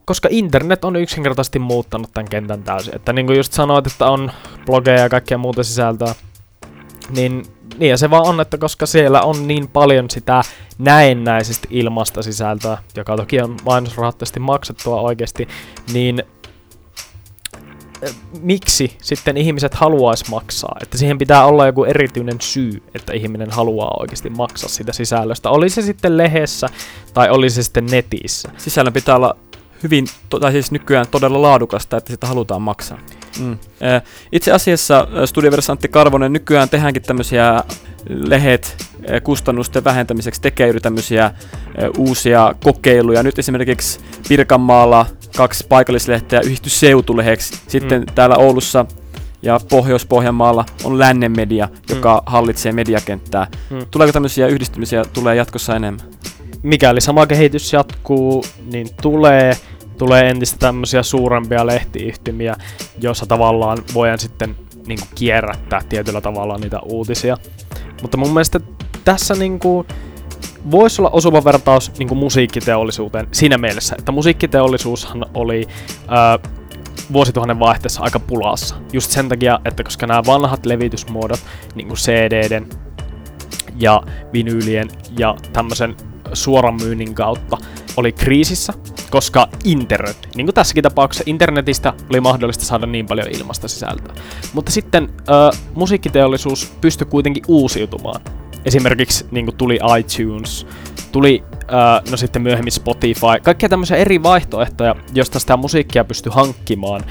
koska 0.05 0.29
internet 0.31 0.85
on 0.85 0.97
yksinkertaisesti 0.97 1.59
muuttanut 1.59 2.11
tämän 2.15 2.29
kentän 2.29 2.63
täysin. 2.63 2.97
Että 2.97 3.13
niin 3.13 3.27
kuin 3.27 3.37
just 3.37 3.53
sanoit, 3.53 3.87
että 3.87 4.07
on 4.07 4.31
blogeja 4.67 5.01
ja 5.01 5.09
kaikkea 5.09 5.39
muuta 5.39 5.65
sisältöä, 5.65 6.15
niin 7.11 7.43
niin 7.79 7.91
ja 7.91 7.99
se 7.99 8.11
vaan 8.11 8.27
on, 8.27 8.41
että 8.41 8.59
koska 8.59 8.87
siellä 8.87 9.23
on 9.23 9.49
niin 9.49 9.69
paljon 9.69 10.11
sitä 10.11 10.43
näennäisesti 10.81 11.69
ilmasta 11.71 12.23
sisältöä, 12.23 12.79
joka 12.97 13.17
toki 13.17 13.41
on 13.41 13.57
mainosrahoitteisesti 13.65 14.41
maksettua 14.41 15.01
oikeasti, 15.01 15.49
niin 15.93 16.23
miksi 18.41 18.97
sitten 19.03 19.37
ihmiset 19.37 19.75
haluaisi 19.75 20.31
maksaa? 20.31 20.77
Että 20.83 20.99
siihen 20.99 21.19
pitää 21.19 21.45
olla 21.45 21.67
joku 21.67 21.85
erityinen 21.85 22.41
syy, 22.41 22.83
että 22.95 23.13
ihminen 23.13 23.51
haluaa 23.51 23.97
oikeasti 24.01 24.31
maksaa 24.31 24.69
sitä 24.69 24.93
sisällöstä. 24.93 25.51
Oli 25.51 25.71
se 25.71 25.83
sitten 25.83 26.17
lehdessä 26.17 26.69
tai 27.15 27.31
oli 27.31 27.51
se 27.51 27.63
sitten 27.63 27.87
netissä. 27.87 28.51
Sisällön 28.57 28.93
pitää 28.93 29.17
olla 29.17 29.37
hyvin, 29.83 30.07
tai 30.41 30.53
siis 30.53 30.73
nykyään 30.73 31.07
todella 31.11 31.43
laadukasta, 31.43 31.97
että 31.97 32.13
sitä 32.13 32.27
halutaan 32.27 32.63
maksaa. 32.63 32.99
Mm. 33.41 33.59
Itse 34.33 34.53
asiassa 34.53 35.09
Studioversantti 35.25 35.89
Karvonen 35.89 36.33
nykyään 36.33 36.69
tehdäänkin 36.69 37.03
tämmöisiä 37.03 37.65
lehet 38.09 38.87
kustannusten 39.23 39.85
vähentämiseksi 39.85 40.41
tekee 40.41 40.67
juuri 40.67 40.81
tämmöisiä 40.81 41.31
uusia 41.99 42.55
kokeiluja. 42.65 43.23
Nyt 43.23 43.39
esimerkiksi 43.39 44.01
Pirkanmaalla 44.29 45.07
kaksi 45.37 45.67
paikallislehteä 45.69 46.41
yhdisty 46.41 46.71
seutuleheksi. 46.71 47.61
Sitten 47.69 48.01
mm. 48.01 48.07
täällä 48.15 48.37
Oulussa 48.37 48.87
ja 49.43 49.61
Pohjois-Pohjanmaalla 49.69 50.65
on 50.85 50.99
lännen 50.99 51.33
media, 51.37 51.69
joka 51.89 52.17
mm. 52.17 52.33
hallitsee 52.33 52.73
mediakenttää. 52.73 53.47
Mm. 53.71 53.79
Tuleeko 53.91 54.13
tämmöisiä 54.13 54.47
yhdistymisiä 54.47 55.05
tulee 55.13 55.37
jatkossa 55.37 55.77
enemmän? 55.77 56.07
Mikäli 56.63 57.01
sama 57.01 57.27
kehitys 57.27 57.73
jatkuu, 57.73 58.45
niin 58.73 58.89
tulee 59.03 59.57
tulee 60.01 60.31
entistä 60.31 60.59
tämmöisiä 60.59 61.03
suurempia 61.03 61.67
lehtiyhtymiä, 61.67 62.57
joissa 63.01 63.27
tavallaan 63.27 63.79
voidaan 63.95 64.19
sitten 64.19 64.57
niin 64.87 64.99
kuin 64.99 65.09
kierrättää 65.15 65.81
tietyllä 65.89 66.21
tavalla 66.21 66.59
niitä 66.59 66.81
uutisia. 66.81 67.37
Mutta 68.03 68.17
mun 68.17 68.29
mielestä 68.29 68.61
tässä 69.05 69.35
niin 69.35 69.59
kuin, 69.59 69.87
voisi 70.71 71.03
olla 71.03 71.11
osuva 71.11 71.45
vertaus 71.45 71.93
niin 71.99 72.09
kuin 72.09 72.19
musiikkiteollisuuteen 72.19 73.29
siinä 73.33 73.59
mielessä, 73.59 73.97
että 73.99 74.13
musiikkiteollisuushan 74.13 75.27
oli 75.35 75.67
ää, 76.09 76.39
vuosituhannen 77.13 77.59
vaihteessa 77.59 78.03
aika 78.03 78.19
pulassa. 78.21 78.75
Just 78.93 79.11
sen 79.11 79.29
takia, 79.29 79.61
että 79.65 79.85
koska 79.85 80.07
nämä 80.07 80.23
vanhat 80.27 80.67
levitysmuodot, 80.67 81.41
niin 81.75 81.87
kuin 81.87 81.99
CDden 81.99 82.69
ja 83.77 84.03
vinyylien 84.33 84.89
ja 85.19 85.37
tämmöisen 85.53 85.97
suoran 86.33 86.75
myynnin 86.75 87.15
kautta 87.15 87.57
oli 87.97 88.13
kriisissä, 88.13 88.73
koska 89.11 89.49
internet, 89.65 90.29
niin 90.35 90.47
kuin 90.47 90.55
tässäkin 90.55 90.83
tapauksessa, 90.83 91.25
internetistä 91.27 91.93
oli 92.11 92.21
mahdollista 92.21 92.65
saada 92.65 92.87
niin 92.87 93.07
paljon 93.07 93.29
ilmasta 93.37 93.69
sisältöä. 93.69 94.15
Mutta 94.53 94.73
sitten 94.73 95.09
ö, 95.21 95.57
musiikkiteollisuus 95.75 96.73
pystyi 96.81 97.07
kuitenkin 97.07 97.45
uusiutumaan. 97.49 98.21
Esimerkiksi 98.65 99.27
niin 99.31 99.47
kuin 99.47 99.57
tuli 99.57 99.79
iTunes, 99.99 100.67
tuli 101.13 101.43
no 102.11 102.17
sitten 102.17 102.43
myöhemmin 102.43 102.73
Spotify, 102.73 103.41
kaikkia 103.43 103.69
tämmöisiä 103.69 103.97
eri 103.97 104.23
vaihtoehtoja, 104.23 104.97
josta 105.15 105.39
sitä 105.39 105.57
musiikkia 105.57 106.05
pystyi 106.05 106.33
hankkimaan 106.33 107.05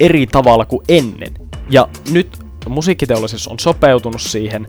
eri 0.00 0.26
tavalla 0.26 0.64
kuin 0.64 0.84
ennen. 0.88 1.34
Ja 1.70 1.88
nyt 2.10 2.38
musiikkiteollisuus 2.68 3.48
on 3.48 3.58
sopeutunut 3.58 4.20
siihen, 4.20 4.66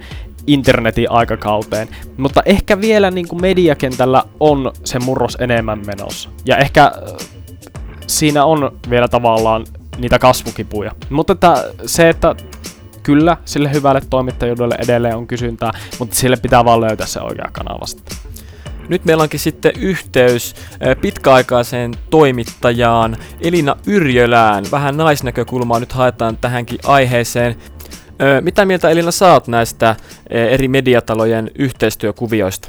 internetin 0.47 1.11
aikakauteen. 1.11 1.87
Mutta 2.17 2.41
ehkä 2.45 2.81
vielä 2.81 3.11
niin 3.11 3.27
kuin 3.27 3.41
mediakentällä 3.41 4.23
on 4.39 4.71
se 4.83 4.99
murros 4.99 5.37
enemmän 5.39 5.81
menossa. 5.85 6.29
Ja 6.45 6.57
ehkä 6.57 6.83
äh, 6.83 7.27
siinä 8.07 8.45
on 8.45 8.71
vielä 8.89 9.07
tavallaan 9.07 9.65
niitä 9.97 10.19
kasvukipuja. 10.19 10.91
Mutta 11.09 11.33
että 11.33 11.63
se, 11.85 12.09
että 12.09 12.35
kyllä 13.03 13.37
sille 13.45 13.73
hyvälle 13.73 14.01
toimittajuudelle 14.09 14.75
edelleen 14.83 15.17
on 15.17 15.27
kysyntää, 15.27 15.71
mutta 15.99 16.15
sille 16.15 16.37
pitää 16.37 16.65
vaan 16.65 16.81
löytää 16.81 17.07
se 17.07 17.21
oikea 17.21 17.49
kanava 17.51 17.85
sitten. 17.85 18.17
Nyt 18.89 19.05
meillä 19.05 19.23
onkin 19.23 19.39
sitten 19.39 19.71
yhteys 19.79 20.55
äh, 20.71 21.01
pitkäaikaiseen 21.01 21.93
toimittajaan 22.09 23.17
Elina 23.41 23.75
Yrjölään. 23.87 24.65
Vähän 24.71 24.97
naisnäkökulmaa 24.97 25.79
nyt 25.79 25.91
haetaan 25.91 26.37
tähänkin 26.37 26.79
aiheeseen. 26.85 27.55
Mitä 28.41 28.65
mieltä 28.65 28.89
Elina 28.89 29.11
saat 29.11 29.47
näistä 29.47 29.95
eri 30.29 30.67
mediatalojen 30.67 31.51
yhteistyökuvioista? 31.59 32.67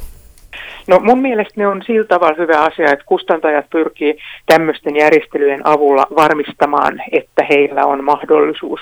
No 0.87 0.99
mun 0.99 1.21
mielestä 1.21 1.53
ne 1.55 1.67
on 1.67 1.81
sillä 1.85 2.07
tavalla 2.07 2.35
hyvä 2.37 2.59
asia, 2.59 2.91
että 2.91 3.05
kustantajat 3.05 3.69
pyrkii 3.69 4.17
tämmöisten 4.45 4.95
järjestelyjen 4.95 5.67
avulla 5.67 6.07
varmistamaan, 6.15 7.01
että 7.11 7.43
heillä 7.49 7.85
on 7.85 8.03
mahdollisuus 8.03 8.79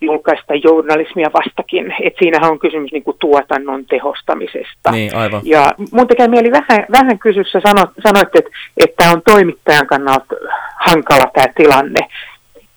julkaista 0.00 0.54
journalismia 0.54 1.30
vastakin. 1.34 1.94
Et 2.02 2.14
siinähän 2.18 2.50
on 2.50 2.58
kysymys 2.58 2.92
niin 2.92 3.02
kuin 3.02 3.16
tuotannon 3.20 3.84
tehostamisesta. 3.84 4.90
Niin, 4.90 5.16
aivan. 5.16 5.40
Ja 5.44 5.74
mun 5.92 6.08
tekee 6.08 6.28
mieli 6.28 6.50
vähän, 6.50 6.86
vähän 6.92 7.18
kysyä, 7.18 7.44
sä 7.52 7.60
sanoit, 8.02 8.36
että, 8.36 8.50
että 8.76 9.10
on 9.10 9.22
toimittajan 9.24 9.86
kannalta 9.86 10.34
hankala 10.80 11.30
tämä 11.34 11.46
tilanne. 11.56 12.08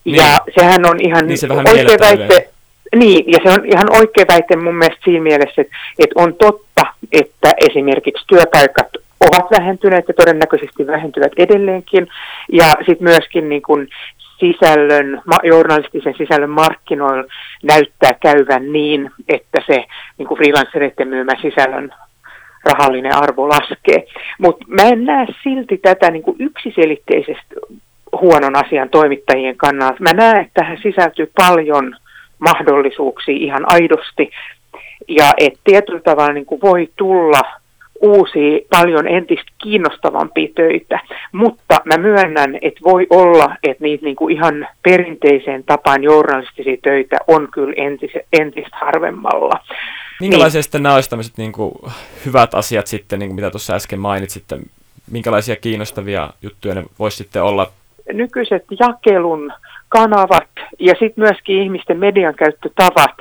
Niin. 0.05 0.15
Ja 0.15 0.37
sehän 0.55 0.85
on 0.85 0.97
ihan 1.01 1.27
niin 1.27 1.37
se 1.37 1.47
oikea 1.51 1.97
väite. 1.99 2.49
Niin, 2.95 3.31
ja 3.31 3.39
se 3.43 3.59
on 3.59 3.65
ihan 3.65 3.87
oikea 3.97 4.25
väite 4.27 4.55
mun 4.55 4.75
mielestä 4.75 5.03
siinä 5.03 5.23
mielessä, 5.23 5.61
että, 5.61 5.75
että 5.99 6.21
on 6.21 6.33
totta, 6.33 6.81
että 7.11 7.51
esimerkiksi 7.69 8.27
työpaikat 8.27 8.87
ovat 9.19 9.51
vähentyneet 9.59 10.07
ja 10.07 10.13
todennäköisesti 10.13 10.87
vähentyvät 10.87 11.31
edelleenkin. 11.37 12.07
Ja 12.51 12.65
sitten 12.85 13.07
myöskin 13.07 13.49
niin 13.49 13.61
kun 13.61 13.87
sisällön, 14.39 15.21
journalistisen 15.43 16.15
sisällön 16.17 16.49
markkinoilla 16.49 17.23
näyttää 17.63 18.13
käyvän 18.21 18.71
niin, 18.71 19.11
että 19.29 19.61
se 19.67 19.85
niin 20.17 20.37
freelancereiden 20.37 21.07
myymä 21.07 21.31
sisällön 21.41 21.93
rahallinen 22.65 23.15
arvo 23.15 23.49
laskee. 23.49 24.07
Mutta 24.39 24.65
mä 24.67 24.83
en 24.83 25.05
näe 25.05 25.25
silti 25.43 25.77
tätä 25.77 26.11
niin 26.11 26.23
yksiselitteisesti 26.39 27.55
huonon 28.21 28.55
asian 28.55 28.89
toimittajien 28.89 29.57
kannalta. 29.57 29.97
Mä 29.99 30.13
näen, 30.13 30.37
että 30.37 30.51
tähän 30.53 30.77
sisältyy 30.83 31.31
paljon 31.37 31.95
mahdollisuuksia 32.39 33.35
ihan 33.35 33.71
aidosti 33.71 34.31
ja 35.07 35.33
että 35.37 35.59
tietyllä 35.63 35.99
tavalla 35.99 36.33
niin 36.33 36.45
kuin 36.45 36.61
voi 36.61 36.89
tulla 36.95 37.41
uusia, 38.01 38.59
paljon 38.69 39.07
entistä 39.07 39.51
kiinnostavampia 39.63 40.47
töitä, 40.55 40.99
mutta 41.31 41.81
mä 41.85 41.97
myönnän, 41.97 42.55
että 42.61 42.79
voi 42.83 43.07
olla, 43.09 43.55
että 43.63 43.83
niitä 43.83 44.05
niin 44.05 44.15
kuin 44.15 44.35
ihan 44.35 44.67
perinteiseen 44.83 45.63
tapaan 45.63 46.03
journalistisia 46.03 46.77
töitä 46.83 47.17
on 47.27 47.47
kyllä 47.51 47.73
entis, 47.77 48.11
entistä 48.33 48.77
harvemmalla. 48.77 49.59
Minkälaisia 50.19 50.57
niin. 50.57 50.63
sitten 50.63 50.83
nämä 50.83 50.95
olisi 50.95 51.09
tämmöiset 51.09 51.37
niin 51.37 51.51
kuin 51.51 51.73
hyvät 52.25 52.53
asiat 52.53 52.87
sitten, 52.87 53.19
niin 53.19 53.29
kuin 53.29 53.35
mitä 53.35 53.51
tuossa 53.51 53.75
äsken 53.75 53.99
mainitsit, 53.99 54.43
minkälaisia 55.11 55.55
kiinnostavia 55.55 56.29
juttuja 56.41 56.75
ne 56.75 56.83
voisi 56.99 57.17
sitten 57.17 57.43
olla? 57.43 57.71
Nykyiset 58.13 58.65
jakelun 58.79 59.53
kanavat 59.97 60.49
ja 60.79 60.93
sitten 60.99 61.23
myöskin 61.23 61.61
ihmisten 61.61 61.99
median 61.99 62.35
käyttötavat 62.35 63.15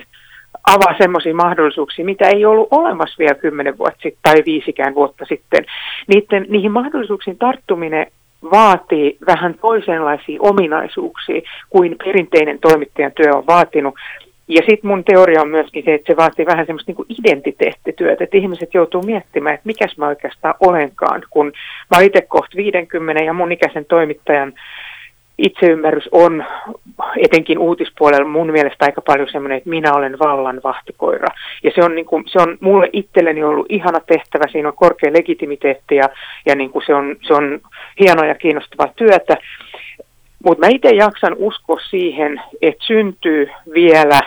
avaa 0.66 0.98
semmoisia 0.98 1.34
mahdollisuuksia, 1.34 2.04
mitä 2.04 2.28
ei 2.28 2.44
ollut 2.44 2.68
olemassa 2.70 3.18
vielä 3.18 3.34
kymmenen 3.34 3.78
vuotta 3.78 4.02
sitten 4.02 4.22
tai 4.22 4.42
viisikään 4.46 4.94
vuotta 4.94 5.24
sitten. 5.24 5.64
Niiden, 6.06 6.46
niihin 6.48 6.72
mahdollisuuksiin 6.72 7.38
tarttuminen 7.38 8.06
vaatii 8.50 9.16
vähän 9.26 9.54
toisenlaisia 9.60 10.38
ominaisuuksia 10.40 11.40
kuin 11.70 11.96
perinteinen 12.04 12.58
toimittajan 12.58 13.12
työ 13.12 13.36
on 13.36 13.46
vaatinut. 13.46 13.94
Ja 14.48 14.62
sitten 14.68 14.90
mun 14.90 15.04
teoria 15.04 15.40
on 15.40 15.48
myöskin 15.48 15.84
se, 15.84 15.94
että 15.94 16.12
se 16.12 16.16
vaatii 16.16 16.46
vähän 16.46 16.66
semmoista 16.66 16.92
niin 16.92 17.18
identiteettityötä, 17.20 18.24
että 18.24 18.36
ihmiset 18.36 18.74
joutuu 18.74 19.02
miettimään, 19.02 19.54
että 19.54 19.66
mikäs 19.66 19.96
mä 19.96 20.08
oikeastaan 20.08 20.54
olenkaan, 20.60 21.22
kun 21.30 21.52
mä 21.90 22.02
itse 22.02 22.20
kohta 22.20 22.56
50 22.56 23.24
ja 23.24 23.32
mun 23.32 23.52
ikäisen 23.52 23.84
toimittajan 23.84 24.52
itseymmärrys 25.38 26.08
on 26.12 26.44
etenkin 27.16 27.58
uutispuolella 27.58 28.28
mun 28.28 28.52
mielestä 28.52 28.84
aika 28.84 29.00
paljon 29.00 29.28
semmoinen, 29.32 29.58
että 29.58 29.70
minä 29.70 29.92
olen 29.94 30.18
vallan 30.18 30.60
vahtikoira. 30.64 31.28
Ja 31.62 31.70
se 31.74 31.84
on, 31.84 31.94
niin 31.94 32.06
kuin, 32.06 32.24
se 32.26 32.38
on 32.38 32.58
mulle 32.60 32.88
itselleni 32.92 33.44
ollut 33.44 33.66
ihana 33.68 34.00
tehtävä, 34.00 34.44
siinä 34.52 34.68
on 34.68 34.76
korkea 34.76 35.12
legitimiteetti 35.12 35.96
ja, 35.96 36.08
ja 36.46 36.54
niin 36.54 36.70
kuin 36.70 36.82
se, 36.86 36.94
on, 36.94 37.16
se 37.22 37.34
on 37.34 37.60
hienoa 38.00 38.26
ja 38.26 38.34
kiinnostavaa 38.34 38.92
työtä. 38.96 39.36
Mutta 40.44 40.66
mä 40.66 40.72
itse 40.74 40.88
jaksan 40.88 41.34
uskoa 41.38 41.80
siihen, 41.90 42.40
että 42.62 42.84
syntyy 42.86 43.50
vielä, 43.74 44.20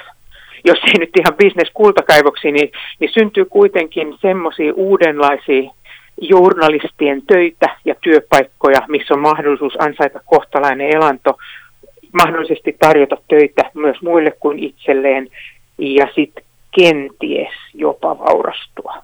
jos 0.65 0.77
ei 0.87 0.99
nyt 0.99 1.17
ihan 1.19 1.37
bisneskultakaivoksi, 1.37 2.51
niin, 2.51 2.71
niin 2.99 3.11
syntyy 3.13 3.45
kuitenkin 3.45 4.17
semmoisia 4.21 4.73
uudenlaisia 4.75 5.71
journalistien 6.21 7.21
töitä 7.21 7.77
ja 7.85 7.95
työpaikkoja, 8.01 8.81
missä 8.87 9.13
on 9.13 9.19
mahdollisuus 9.19 9.73
ansaita 9.79 10.19
kohtalainen 10.25 10.95
elanto, 10.95 11.37
mahdollisesti 12.13 12.75
tarjota 12.79 13.17
töitä 13.27 13.71
myös 13.73 14.01
muille 14.01 14.31
kuin 14.39 14.59
itselleen 14.59 15.27
ja 15.77 16.07
sitten 16.15 16.43
kenties 16.71 17.53
jopa 17.73 18.19
vaurastua. 18.19 19.03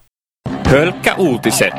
Hölkkä 0.69 1.15
uutiset. 1.17 1.73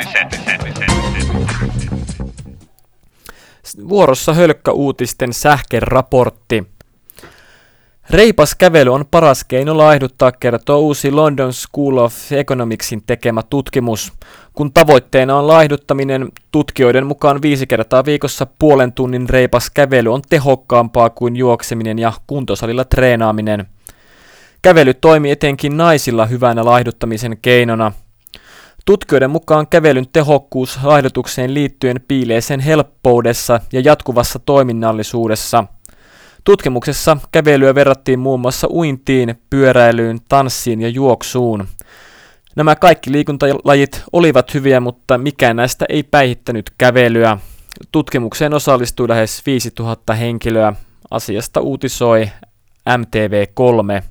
Vuorossa 3.88 4.34
Hölkkä 4.34 4.72
uutisten 4.72 5.32
sähkeraportti. 5.32 6.73
Reipas 8.10 8.54
kävely 8.54 8.94
on 8.94 9.04
paras 9.10 9.44
keino 9.44 9.76
laihduttaa, 9.76 10.32
kertoo 10.32 10.78
uusi 10.78 11.10
London 11.10 11.52
School 11.52 11.96
of 11.96 12.32
Economicsin 12.32 13.02
tekemä 13.06 13.42
tutkimus. 13.42 14.12
Kun 14.52 14.72
tavoitteena 14.72 15.36
on 15.36 15.46
laihduttaminen, 15.46 16.28
tutkijoiden 16.52 17.06
mukaan 17.06 17.42
viisi 17.42 17.66
kertaa 17.66 18.04
viikossa 18.04 18.46
puolen 18.58 18.92
tunnin 18.92 19.28
reipas 19.28 19.70
kävely 19.70 20.12
on 20.12 20.22
tehokkaampaa 20.28 21.10
kuin 21.10 21.36
juokseminen 21.36 21.98
ja 21.98 22.12
kuntosalilla 22.26 22.84
treenaaminen. 22.84 23.66
Kävely 24.62 24.94
toimii 24.94 25.30
etenkin 25.30 25.76
naisilla 25.76 26.26
hyvänä 26.26 26.64
laihduttamisen 26.64 27.38
keinona. 27.42 27.92
Tutkijoiden 28.86 29.30
mukaan 29.30 29.66
kävelyn 29.66 30.06
tehokkuus 30.12 30.78
laihdutukseen 30.82 31.54
liittyen 31.54 32.00
piilee 32.08 32.40
sen 32.40 32.60
helppoudessa 32.60 33.60
ja 33.72 33.80
jatkuvassa 33.80 34.38
toiminnallisuudessa– 34.38 35.64
Tutkimuksessa 36.44 37.16
kävelyä 37.33 37.74
verrattiin 37.74 38.18
muun 38.18 38.40
muassa 38.40 38.68
uintiin, 38.70 39.35
pyöräilyyn, 39.50 40.18
tanssiin 40.28 40.80
ja 40.80 40.88
juoksuun. 40.88 41.68
Nämä 42.57 42.76
kaikki 42.76 43.12
liikuntalajit 43.12 44.02
olivat 44.12 44.54
hyviä, 44.54 44.80
mutta 44.80 45.18
mikään 45.18 45.57
näistä 45.57 45.85
ei 45.88 46.02
päihittänyt 46.02 46.70
kävelyä. 46.78 47.38
Tutkimukseen 47.92 48.54
osallistui 48.54 49.09
lähes 49.09 49.42
5000 49.46 50.14
henkilöä. 50.14 50.72
Asiasta 51.11 51.61
uutisoi 51.61 52.30
MTV3. 52.88 54.02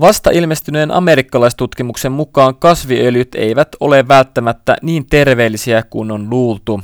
Vasta 0.00 0.30
ilmestyneen 0.30 0.90
amerikkalaistutkimuksen 0.90 2.12
mukaan 2.12 2.56
kasviöljyt 2.56 3.34
eivät 3.34 3.68
ole 3.80 4.08
välttämättä 4.08 4.76
niin 4.82 5.06
terveellisiä 5.06 5.82
kuin 5.82 6.10
on 6.10 6.30
luultu. 6.30 6.80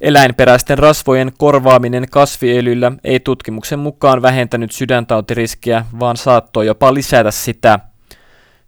Eläinperäisten 0.00 0.78
rasvojen 0.78 1.32
korvaaminen 1.38 2.06
kasviöljyllä 2.10 2.92
ei 3.04 3.20
tutkimuksen 3.20 3.78
mukaan 3.78 4.22
vähentänyt 4.22 4.72
sydäntautiriskiä, 4.72 5.84
vaan 6.00 6.16
saattoi 6.16 6.66
jopa 6.66 6.94
lisätä 6.94 7.30
sitä. 7.30 7.78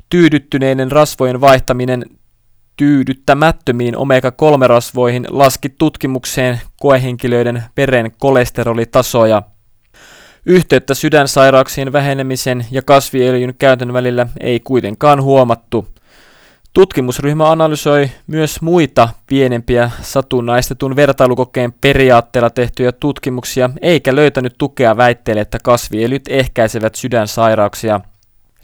Tyydyttyneiden 0.08 0.92
rasvojen 0.92 1.40
vaihtaminen 1.40 2.04
tyydyttämättömiin 2.76 3.96
omega-3-rasvoihin 3.96 5.26
laski 5.28 5.68
tutkimukseen 5.68 6.60
koehenkilöiden 6.80 7.62
veren 7.76 8.12
kolesterolitasoja. 8.18 9.42
Yhteyttä 10.46 10.94
sydänsairauksien 10.94 11.92
vähenemisen 11.92 12.66
ja 12.70 12.82
kasviöljyn 12.82 13.54
käytön 13.58 13.92
välillä 13.92 14.26
ei 14.40 14.60
kuitenkaan 14.60 15.22
huomattu– 15.22 15.86
Tutkimusryhmä 16.72 17.50
analysoi 17.50 18.10
myös 18.26 18.62
muita 18.62 19.08
pienempiä 19.26 19.90
satunnaistetun 20.02 20.96
vertailukokeen 20.96 21.72
periaatteella 21.80 22.50
tehtyjä 22.50 22.92
tutkimuksia, 22.92 23.70
eikä 23.82 24.16
löytänyt 24.16 24.54
tukea 24.58 24.96
väitteelle, 24.96 25.40
että 25.40 25.58
kasviöljyt 25.62 26.22
ehkäisevät 26.28 26.94
sydänsairauksia. 26.94 28.00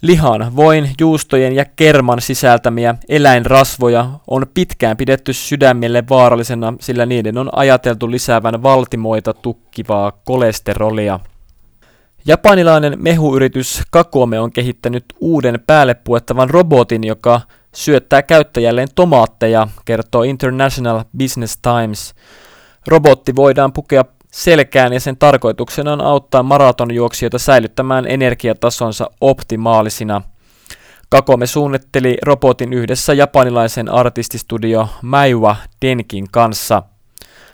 Lihan, 0.01 0.55
voin, 0.55 0.89
juustojen 0.99 1.53
ja 1.55 1.65
kerman 1.65 2.21
sisältämiä 2.21 2.95
eläinrasvoja 3.09 4.09
on 4.27 4.45
pitkään 4.53 4.97
pidetty 4.97 5.33
sydämelle 5.33 6.03
vaarallisena, 6.09 6.73
sillä 6.79 7.05
niiden 7.05 7.37
on 7.37 7.49
ajateltu 7.55 8.11
lisäävän 8.11 8.63
valtimoita 8.63 9.33
tukkivaa 9.33 10.11
kolesterolia. 10.11 11.19
Japanilainen 12.27 12.95
mehuyritys 12.97 13.81
Kakome 13.91 14.39
on 14.39 14.51
kehittänyt 14.51 15.05
uuden 15.19 15.59
päälle 15.67 15.93
puettavan 15.93 16.49
robotin, 16.49 17.03
joka 17.03 17.41
syöttää 17.75 18.23
käyttäjälleen 18.23 18.87
tomaatteja, 18.95 19.67
kertoo 19.85 20.23
International 20.23 21.03
Business 21.17 21.57
Times. 21.57 22.13
Robotti 22.87 23.35
voidaan 23.35 23.73
pukea 23.73 24.05
selkään 24.31 24.93
ja 24.93 24.99
sen 24.99 25.17
tarkoituksena 25.17 25.93
on 25.93 26.01
auttaa 26.01 26.43
maratonjuoksijoita 26.43 27.39
säilyttämään 27.39 28.07
energiatasonsa 28.07 29.09
optimaalisina. 29.21 30.21
Kakome 31.09 31.47
suunnitteli 31.47 32.17
robotin 32.21 32.73
yhdessä 32.73 33.13
japanilaisen 33.13 33.89
artististudio 33.89 34.89
Maiwa 35.01 35.55
Denkin 35.81 36.25
kanssa. 36.31 36.83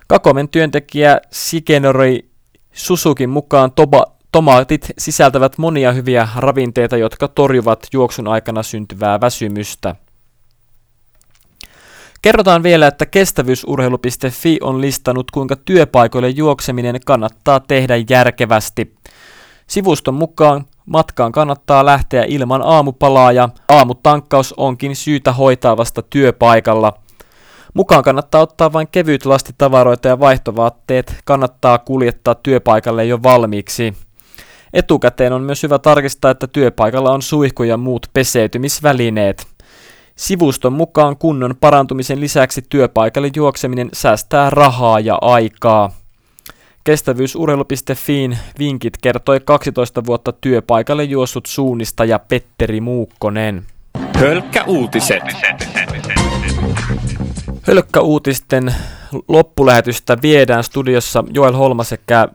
Kakomen 0.07 0.49
työntekijä 0.49 1.21
Sikenori 1.31 2.33
Susukin 2.73 3.29
mukaan 3.29 3.71
toba, 3.71 4.05
tomaatit 4.33 4.87
sisältävät 4.97 5.57
monia 5.57 5.91
hyviä 5.91 6.27
ravinteita, 6.35 6.97
jotka 6.97 7.27
torjuvat 7.27 7.87
juoksun 7.93 8.27
aikana 8.27 8.63
syntyvää 8.63 9.21
väsymystä. 9.21 9.95
Kerrotaan 12.21 12.63
vielä, 12.63 12.87
että 12.87 13.05
kestävyysurheilu.fi 13.05 14.57
on 14.61 14.81
listannut, 14.81 15.31
kuinka 15.31 15.55
työpaikoille 15.55 16.29
juokseminen 16.29 16.99
kannattaa 17.05 17.59
tehdä 17.59 17.93
järkevästi. 18.09 18.95
Sivuston 19.67 20.13
mukaan 20.13 20.65
matkaan 20.85 21.31
kannattaa 21.31 21.85
lähteä 21.85 22.25
ilman 22.27 22.61
aamupalaa 22.61 23.31
ja 23.31 23.49
aamutankkaus 23.69 24.53
onkin 24.57 24.95
syytä 24.95 25.31
hoitaa 25.31 25.77
vasta 25.77 26.01
työpaikalla. 26.01 26.93
Mukaan 27.73 28.03
kannattaa 28.03 28.41
ottaa 28.41 28.73
vain 28.73 28.87
kevyt 28.91 29.25
lastitavaroita 29.25 30.07
ja 30.07 30.19
vaihtovaatteet 30.19 31.15
kannattaa 31.25 31.77
kuljettaa 31.77 32.35
työpaikalle 32.35 33.05
jo 33.05 33.23
valmiiksi. 33.23 33.93
Etukäteen 34.73 35.33
on 35.33 35.41
myös 35.41 35.63
hyvä 35.63 35.79
tarkistaa, 35.79 36.31
että 36.31 36.47
työpaikalla 36.47 37.11
on 37.11 37.21
suihku 37.21 37.63
ja 37.63 37.77
muut 37.77 38.07
peseytymisvälineet. 38.13 39.47
Sivuston 40.15 40.73
mukaan 40.73 41.17
kunnon 41.17 41.55
parantumisen 41.59 42.21
lisäksi 42.21 42.61
työpaikalle 42.69 43.29
juokseminen 43.35 43.89
säästää 43.93 44.49
rahaa 44.49 44.99
ja 44.99 45.17
aikaa. 45.21 45.91
Kestävyysurheilu.fiin 46.83 48.37
vinkit 48.59 48.93
kertoi 49.01 49.39
12 49.39 50.05
vuotta 50.05 50.31
työpaikalle 50.31 51.03
juossut 51.03 51.45
suunnistaja 51.45 52.19
Petteri 52.19 52.81
Muukkonen. 52.81 53.65
Hölkkä 54.15 54.63
uutiset. 54.63 55.23
Hölkkäuutisten 57.61 58.75
loppulähetystä 59.27 60.17
viedään 60.21 60.63
studiossa 60.63 61.23
Joel 61.33 61.53
Holma 61.53 61.83
sekä 61.83 62.27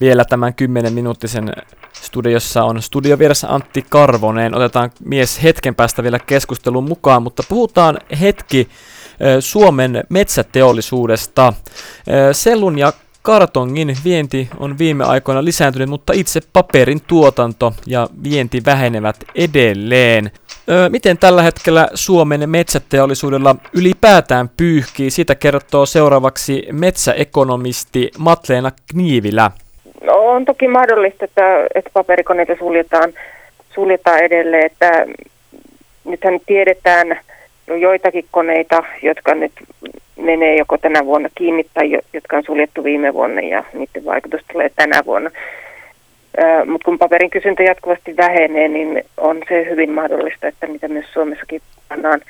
vielä 0.00 0.24
tämän 0.24 0.54
10 0.54 0.92
minuuttisen 0.92 1.52
studiossa 1.92 2.64
on 2.64 2.82
studiovieressä 2.82 3.54
Antti 3.54 3.84
Karvonen. 3.88 4.54
Otetaan 4.54 4.90
mies 5.04 5.42
hetken 5.42 5.74
päästä 5.74 6.02
vielä 6.02 6.18
keskustelun 6.18 6.84
mukaan, 6.84 7.22
mutta 7.22 7.42
puhutaan 7.48 7.98
hetki 8.20 8.68
Suomen 9.40 10.04
metsäteollisuudesta. 10.08 11.52
Sellun 12.32 12.78
ja 12.78 12.92
kartongin 13.22 13.96
vienti 14.04 14.48
on 14.58 14.78
viime 14.78 15.04
aikoina 15.04 15.44
lisääntynyt, 15.44 15.88
mutta 15.88 16.12
itse 16.12 16.40
paperin 16.52 17.00
tuotanto 17.00 17.74
ja 17.86 18.08
vienti 18.24 18.62
vähenevät 18.66 19.16
edelleen. 19.34 20.30
Miten 20.88 21.18
tällä 21.18 21.42
hetkellä 21.42 21.88
Suomen 21.94 22.50
metsäteollisuudella 22.50 23.56
ylipäätään 23.72 24.50
pyyhkii? 24.56 25.10
Siitä 25.10 25.34
kertoo 25.34 25.86
seuraavaksi 25.86 26.66
metsäekonomisti 26.72 28.10
Matleena 28.18 28.70
Kniivilä. 28.90 29.50
No, 30.04 30.12
on 30.12 30.44
toki 30.44 30.68
mahdollista, 30.68 31.24
että, 31.24 31.66
että 31.74 31.90
paperikoneita 31.92 32.56
suljetaan, 32.58 33.12
suljetaan 33.74 34.18
edelleen. 34.18 34.66
Että 34.66 35.06
nythän 36.04 36.40
tiedetään 36.46 37.20
jo 37.66 37.74
joitakin 37.74 38.24
koneita, 38.30 38.84
jotka 39.02 39.34
nyt 39.34 39.52
menee 40.16 40.56
joko 40.56 40.78
tänä 40.78 41.04
vuonna 41.04 41.28
kiinni 41.34 41.66
tai 41.74 41.98
jotka 42.12 42.36
on 42.36 42.42
suljettu 42.44 42.84
viime 42.84 43.14
vuonna 43.14 43.40
ja 43.40 43.64
niiden 43.72 44.04
vaikutus 44.04 44.40
tulee 44.52 44.70
tänä 44.76 45.02
vuonna. 45.06 45.30
Mutta 46.66 46.84
kun 46.84 46.98
paperin 46.98 47.30
kysyntä 47.30 47.62
jatkuvasti 47.62 48.16
vähenee, 48.16 48.68
niin 48.68 49.04
on 49.16 49.42
se 49.48 49.66
hyvin 49.70 49.90
mahdollista, 49.90 50.46
että 50.46 50.66
mitä 50.66 50.88
myös 50.88 51.12
Suomessakin 51.12 51.62
pannaan 51.88 52.20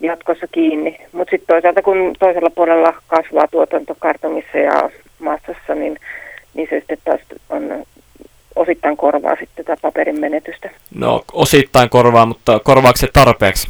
jatkossa 0.00 0.46
kiinni. 0.52 0.98
Mutta 1.12 1.30
sitten 1.30 1.46
toisaalta 1.46 1.82
kun 1.82 2.12
toisella 2.18 2.50
puolella 2.50 2.94
kasvaa 3.06 3.48
tuotanto 3.50 3.96
kartongissa 3.98 4.58
ja 4.58 4.90
massassa, 5.18 5.74
niin, 5.74 5.96
niin 6.54 6.68
se 6.70 6.78
sitten 6.78 6.98
taas 7.04 7.20
on 7.50 7.84
osittain 8.56 8.96
korvaa 8.96 9.36
sitten 9.36 9.64
tätä 9.64 9.80
paperin 9.82 10.20
menetystä. 10.20 10.70
No 10.94 11.22
osittain 11.32 11.88
korvaa, 11.88 12.26
mutta 12.26 12.60
korvaako 12.64 12.96
se 12.96 13.08
tarpeeksi? 13.12 13.68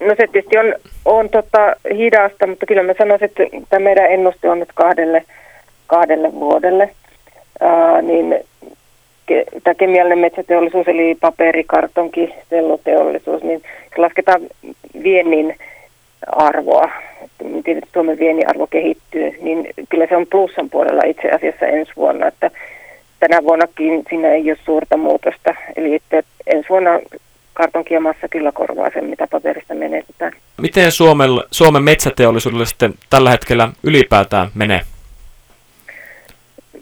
no 0.00 0.14
se 0.16 0.26
tietysti 0.32 0.58
on, 0.58 0.74
on 1.04 1.28
tota 1.28 1.76
hidasta, 1.94 2.46
mutta 2.46 2.66
kyllä 2.66 2.82
mä 2.82 2.94
sanoisin, 2.98 3.24
että 3.24 3.42
tämä 3.68 3.84
meidän 3.84 4.10
ennuste 4.10 4.50
on 4.50 4.58
nyt 4.58 4.72
kahdelle, 4.74 5.24
kahdelle 5.86 6.32
vuodelle. 6.32 6.90
Ää, 7.60 8.02
niin 8.02 8.40
ke, 9.26 9.44
tämä 9.64 9.74
kemiallinen 9.74 10.18
metsäteollisuus, 10.18 10.88
eli 10.88 11.16
paperi, 11.20 11.64
kartonki, 11.64 12.34
selluteollisuus, 12.50 13.42
niin 13.42 13.62
lasketaan 13.96 14.40
viennin 15.02 15.56
arvoa, 16.26 16.90
miten 17.52 17.82
Suomen 17.92 18.18
viennin 18.18 18.48
arvo 18.48 18.66
kehittyy, 18.66 19.38
niin 19.40 19.66
kyllä 19.88 20.06
se 20.06 20.16
on 20.16 20.26
plussan 20.26 20.70
puolella 20.70 21.02
itse 21.06 21.30
asiassa 21.30 21.66
ensi 21.66 21.92
vuonna, 21.96 22.26
että 22.26 22.50
tänä 23.20 23.42
vuonnakin 23.42 24.04
siinä 24.08 24.28
ei 24.28 24.50
ole 24.50 24.58
suurta 24.64 24.96
muutosta, 24.96 25.54
eli 25.76 25.94
että 25.94 26.22
ensi 26.46 26.68
vuonna 26.68 26.90
kartonkiamassa 27.54 28.28
kyllä 28.28 28.52
korvaa 28.52 28.90
sen, 28.94 29.04
mitä 29.04 29.26
paperista 29.30 29.74
menetetään. 29.74 30.32
Miten 30.60 30.92
Suomen, 30.92 31.30
Suomen 31.50 31.82
metsäteollisuudelle 31.82 32.66
sitten 32.66 32.94
tällä 33.10 33.30
hetkellä 33.30 33.68
ylipäätään 33.82 34.48
menee? 34.54 34.80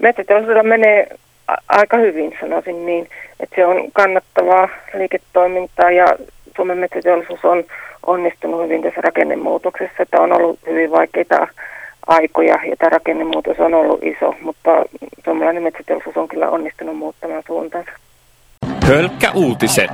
Metsäteollisuudella 0.01 0.63
menee 0.63 1.07
aika 1.69 1.97
hyvin, 1.97 2.37
sanoisin 2.41 2.87
niin, 2.87 3.09
että 3.41 3.57
se 3.57 3.67
on 3.67 3.93
kannattavaa 3.93 4.69
liiketoimintaa 4.95 5.91
ja 5.91 6.07
Suomen 6.57 6.79
metsäteollisuus 6.79 7.45
on 7.45 7.65
onnistunut 8.09 8.65
hyvin 8.65 8.83
tässä 8.83 9.01
rakennemuutoksessa, 9.01 10.03
että 10.03 10.21
on 10.21 10.33
ollut 10.33 10.59
hyvin 10.67 10.91
vaikeita 10.91 11.47
aikoja 12.07 12.59
ja 12.71 12.77
tämä 12.79 12.91
rakennemuutos 12.91 13.59
on 13.59 13.75
ollut 13.75 14.03
iso, 14.03 14.35
mutta 14.43 14.71
suomalainen 15.25 15.63
metsäteollisuus 15.63 16.17
on 16.17 16.29
kyllä 16.29 16.51
onnistunut 16.51 16.97
muuttamaan 16.97 17.43
suuntaansa. 17.47 17.91
Hölkkä 18.87 19.31
uutiset. 19.35 19.91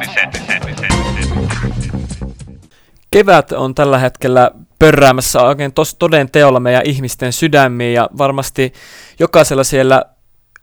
Kevät 3.10 3.52
on 3.52 3.74
tällä 3.74 3.98
hetkellä 3.98 4.50
pörräämässä 4.78 5.42
oikein 5.42 5.72
tos, 5.72 5.94
toden 5.94 6.30
teolla 6.30 6.60
meidän 6.60 6.82
ihmisten 6.84 7.32
sydämiin 7.32 7.94
ja 7.94 8.08
varmasti 8.18 8.72
jokaisella 9.18 9.64
siellä 9.64 10.04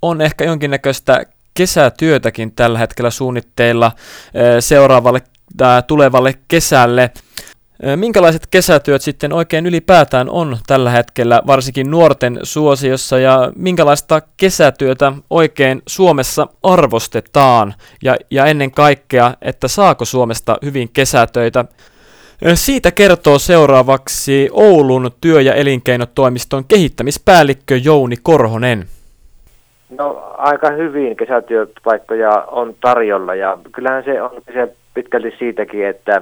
on 0.02 0.22
ehkä 0.22 0.46
jonkinnäköistä 0.46 1.26
kesätyötäkin 1.54 2.52
tällä 2.52 2.80
hetkellä 2.80 3.10
suunnitteilla 3.10 3.92
seuraavalle 4.60 5.22
tulevalle 5.88 6.34
kesälle. 6.48 7.12
Minkälaiset 7.96 8.48
kesätyöt 8.52 9.02
sitten 9.02 9.34
oikein 9.34 9.66
ylipäätään 9.66 10.30
on 10.30 10.58
tällä 10.68 10.90
hetkellä, 10.90 11.42
varsinkin 11.48 11.92
nuorten 11.92 12.40
suosiossa, 12.44 13.20
ja 13.20 13.52
minkälaista 13.56 14.22
kesätyötä 14.38 15.14
oikein 15.30 15.82
Suomessa 15.88 16.48
arvostetaan, 16.64 17.74
ja, 18.04 18.16
ja 18.32 18.46
ennen 18.46 18.72
kaikkea, 18.72 19.34
että 19.42 19.68
saako 19.68 20.06
Suomesta 20.06 20.58
hyvin 20.66 20.90
kesätöitä? 20.94 21.66
Siitä 22.54 22.92
kertoo 22.92 23.40
seuraavaksi 23.40 24.50
Oulun 24.52 25.12
työ- 25.22 25.42
ja 25.42 25.54
elinkeinotoimiston 25.54 26.66
kehittämispäällikkö 26.66 27.78
Jouni 27.78 28.16
Korhonen. 28.24 28.86
No 29.98 30.34
aika 30.38 30.72
hyvin 30.72 31.18
kesätyöpaikkoja 31.18 32.32
on 32.52 32.76
tarjolla 32.82 33.36
ja 33.36 33.58
kyllähän 33.72 34.04
se 34.04 34.22
on 34.22 34.32
se 34.54 34.76
pitkälti 34.94 35.36
siitäkin, 35.40 35.86
että 35.86 36.22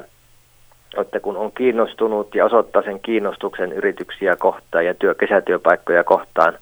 että 0.97 1.19
kun 1.19 1.37
on 1.37 1.51
kiinnostunut 1.51 2.35
ja 2.35 2.45
osoittaa 2.45 2.81
sen 2.81 2.99
kiinnostuksen 2.99 3.73
yrityksiä 3.73 4.35
kohtaan 4.35 4.85
ja 4.85 4.93
työ, 4.93 5.15
kesätyöpaikkoja 5.15 6.03
kohtaan 6.03 6.57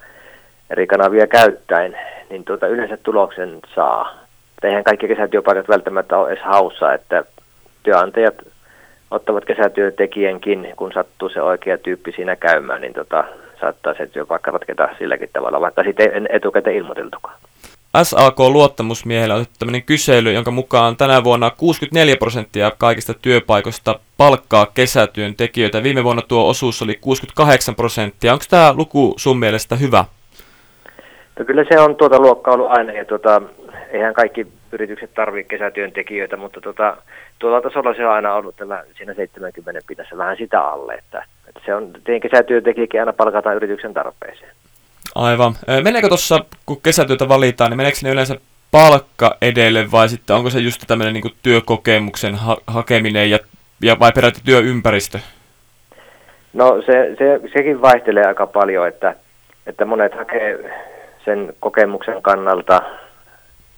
eri 0.69 0.87
kanavia 0.87 1.27
käyttäen, 1.27 1.97
niin 2.29 2.43
tuota 2.45 2.67
yleensä 2.67 2.97
tuloksen 2.97 3.59
saa. 3.75 4.15
Eihän 4.63 4.83
kaikki 4.83 5.07
kesätyöpaikat 5.07 5.69
välttämättä 5.69 6.17
ole 6.17 6.29
edes 6.31 6.43
haussa, 6.43 6.93
että 6.93 7.23
työnantajat 7.83 8.35
ottavat 9.11 9.45
kesätyöntekijänkin, 9.45 10.73
kun 10.75 10.91
sattuu 10.93 11.29
se 11.29 11.41
oikea 11.41 11.77
tyyppi 11.77 12.11
siinä 12.11 12.35
käymään, 12.35 12.81
niin 12.81 12.93
tota, 12.93 13.23
saattaa 13.61 13.93
se 13.93 14.07
työpaikka 14.07 14.51
ratketa 14.51 14.89
silläkin 14.97 15.29
tavalla, 15.33 15.61
vaikka 15.61 15.83
sitten 15.83 16.27
etukäteen 16.29 16.75
ilmoiteltukaan. 16.75 17.35
SAK-luottamusmiehellä 18.03 19.35
on 19.35 19.45
tämmöinen 19.59 19.83
kysely, 19.83 20.31
jonka 20.31 20.51
mukaan 20.51 20.97
tänä 20.97 21.23
vuonna 21.23 21.49
64 21.49 22.15
prosenttia 22.15 22.71
kaikista 22.77 23.13
työpaikoista 23.13 23.99
palkkaa 24.17 24.65
kesätyöntekijöitä. 24.73 25.83
Viime 25.83 26.03
vuonna 26.03 26.21
tuo 26.21 26.49
osuus 26.49 26.81
oli 26.81 26.95
68 27.01 27.75
prosenttia. 27.75 28.33
Onko 28.33 28.45
tämä 28.49 28.73
luku 28.73 29.13
sun 29.17 29.39
mielestä 29.39 29.75
hyvä? 29.75 30.05
No 31.39 31.45
kyllä 31.45 31.65
se 31.69 31.79
on 31.79 31.95
tuota 31.95 32.19
luokkaa 32.19 32.53
ollut 32.53 32.71
aina, 32.71 32.91
ja 32.91 33.05
tuota, 33.05 33.41
eihän 33.91 34.13
kaikki 34.13 34.47
yritykset 34.71 35.13
tarvitse 35.13 35.49
kesätyöntekijöitä, 35.49 36.37
mutta 36.37 36.61
tuota, 36.61 36.97
tuolla 37.39 37.61
tasolla 37.61 37.93
se 37.93 38.05
on 38.05 38.13
aina 38.13 38.33
ollut 38.33 38.55
tällä, 38.55 38.83
siinä 38.97 39.13
70 39.13 39.81
pinnassa 39.87 40.17
vähän 40.17 40.37
sitä 40.37 40.61
alle, 40.61 40.93
että, 40.93 41.25
että 41.47 41.61
se 41.65 41.75
on, 41.75 41.93
kesätyöntekijäkin 42.21 42.99
aina 42.99 43.13
palkataan 43.13 43.55
yrityksen 43.55 43.93
tarpeeseen. 43.93 44.51
Aivan. 45.17 45.55
Meneekö 45.83 46.07
tuossa, 46.07 46.39
kun 46.65 46.81
kesätyötä 46.81 47.29
valitaan, 47.29 47.71
niin 47.71 47.77
meneekö 47.77 47.97
ne 48.03 48.09
yleensä 48.09 48.35
palkka 48.71 49.35
edelle 49.41 49.91
vai 49.91 50.09
sitten 50.09 50.35
onko 50.35 50.49
se 50.49 50.59
just 50.59 50.81
tämmöinen 50.87 51.13
niin 51.13 51.35
työkokemuksen 51.43 52.35
ha- 52.35 52.57
hakeminen 52.67 53.31
ja, 53.31 53.39
ja 53.81 53.99
vai 53.99 54.11
peräti 54.11 54.41
työympäristö? 54.45 55.19
No 56.53 56.81
se, 56.85 57.15
se, 57.17 57.39
sekin 57.53 57.81
vaihtelee 57.81 58.25
aika 58.25 58.47
paljon, 58.47 58.87
että, 58.87 59.15
että 59.67 59.85
monet 59.85 60.13
hakee 60.13 60.75
sen 61.25 61.53
kokemuksen 61.59 62.21
kannalta 62.21 62.81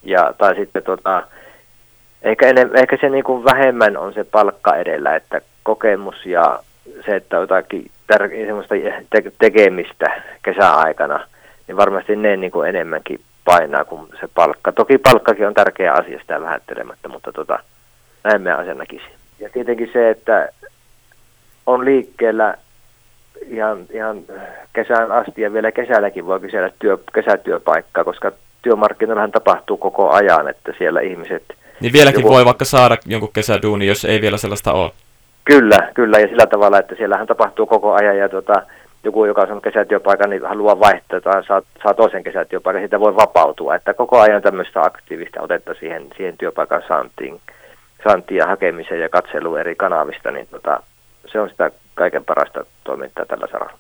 ja, 0.04 0.34
tai 0.38 0.56
sitten 0.56 0.84
tota, 0.84 1.24
ehkä, 2.22 2.48
enem, 2.48 2.70
ehkä 2.76 2.98
se 3.02 3.10
niin 3.10 3.24
kuin 3.24 3.44
vähemmän 3.44 3.98
on 3.98 4.14
se 4.14 4.24
palkka 4.24 4.76
edellä, 4.76 5.16
että 5.16 5.42
kokemus 5.64 6.26
ja 6.26 6.60
se, 7.06 7.16
että 7.16 7.36
jotakin 7.36 7.92
tär- 8.14 8.46
semmoista 8.46 8.76
te- 9.10 9.32
tekemistä 9.40 10.22
kesäaikana, 10.44 11.28
niin 11.68 11.78
varmasti 11.78 12.16
ne 12.16 12.38
niin 12.38 12.52
kuin 12.52 12.70
enemmänkin 12.70 13.20
painaa 13.46 13.86
kuin 13.86 14.08
se 14.20 14.28
palkka. 14.36 14.72
Toki 14.72 14.98
palkkakin 14.98 15.48
on 15.48 15.54
tärkeä 15.54 15.94
asia 15.94 16.20
sitä 16.20 16.42
vähättelemättä, 16.42 17.08
mutta 17.08 17.32
tota, 17.32 17.60
näin 18.24 18.42
me 18.42 18.52
asia 18.52 18.74
näkisin. 18.74 19.12
Ja 19.40 19.50
tietenkin 19.50 19.90
se, 19.94 20.10
että 20.10 20.50
on 21.66 21.86
liikkeellä 21.86 22.56
ihan, 23.50 23.78
ihan 23.94 24.22
kesään 24.74 25.12
asti 25.12 25.42
ja 25.42 25.54
vielä 25.54 25.72
kesälläkin 25.72 26.26
voi 26.26 26.40
kysellä 26.40 26.70
työ, 26.80 26.98
kesätyöpaikkaa, 27.14 28.04
koska 28.04 28.32
työmarkkinoillahan 28.62 29.32
tapahtuu 29.32 29.78
koko 29.78 30.10
ajan, 30.10 30.48
että 30.50 30.74
siellä 30.78 31.02
ihmiset... 31.02 31.44
Niin 31.80 31.94
vieläkin 31.94 32.22
joku... 32.22 32.34
voi 32.34 32.46
vaikka 32.46 32.66
saada 32.66 32.98
jonkun 33.06 33.34
kesäduuni, 33.34 33.88
jos 33.88 34.06
ei 34.06 34.22
vielä 34.22 34.38
sellaista 34.38 34.74
ole. 34.74 34.92
Kyllä, 35.50 35.92
kyllä, 35.94 36.20
ja 36.20 36.28
sillä 36.28 36.46
tavalla, 36.46 36.80
että 36.80 36.96
siellähän 36.96 37.28
tapahtuu 37.28 37.66
koko 37.66 37.94
ajan, 37.94 38.18
ja 38.18 38.30
tuota, 38.30 38.54
joku, 39.04 39.26
joka 39.26 39.42
on 39.42 39.62
kesätyöpaikan, 39.62 40.30
niin 40.30 40.46
haluaa 40.46 40.80
vaihtaa 40.80 41.22
tai 41.22 41.44
saa, 41.44 41.62
saa 41.84 41.94
toisen 41.94 42.24
kesätyöpaikan, 42.24 42.82
siitä 42.82 43.00
voi 43.00 43.16
vapautua. 43.16 43.76
Että 43.76 43.94
koko 43.94 44.20
ajan 44.20 44.42
tämmöistä 44.42 44.82
aktiivista 44.82 45.42
otetta 45.42 45.74
siihen, 45.80 46.08
siihen 46.18 46.38
työpaikan 46.38 46.82
saantiin, 46.88 47.42
saantiin 48.04 48.38
ja 48.38 48.48
hakemiseen 48.48 49.02
ja 49.02 49.10
katseluun 49.10 49.60
eri 49.60 49.76
kanavista, 49.76 50.32
niin 50.32 50.48
tota, 50.52 50.84
se 51.32 51.40
on 51.40 51.50
sitä 51.50 51.72
kaiken 51.96 52.26
parasta 52.26 52.66
toimintaa 52.84 53.26
tällä 53.26 53.48
saralla. 53.52 53.78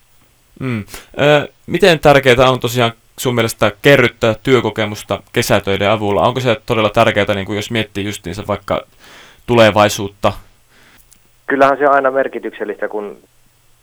Mm. 0.59 0.83
Ö, 1.21 1.47
miten 1.67 1.99
tärkeää 1.99 2.49
on 2.49 2.59
tosiaan 2.59 2.91
sun 3.17 3.35
mielestä 3.35 3.71
kerryttää 3.81 4.35
työkokemusta 4.43 5.23
kesätöiden 5.33 5.89
avulla? 5.89 6.21
Onko 6.21 6.39
se 6.39 6.61
todella 6.65 6.89
tärkeää, 6.89 7.35
niin 7.35 7.45
kuin 7.45 7.55
jos 7.55 7.71
miettii 7.71 8.05
justiinsa 8.05 8.43
vaikka 8.47 8.85
tulevaisuutta? 9.45 10.33
Kyllähän 11.49 11.77
se 11.77 11.87
on 11.87 11.95
aina 11.95 12.11
merkityksellistä, 12.11 12.87
kun 12.87 13.17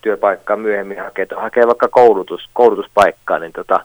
työpaikkaa 0.00 0.56
myöhemmin 0.56 1.00
hakee, 1.00 1.26
hakee 1.36 1.66
vaikka 1.66 1.88
koulutus, 1.88 2.48
koulutuspaikkaa, 2.52 3.38
niin 3.38 3.52
tota, 3.52 3.80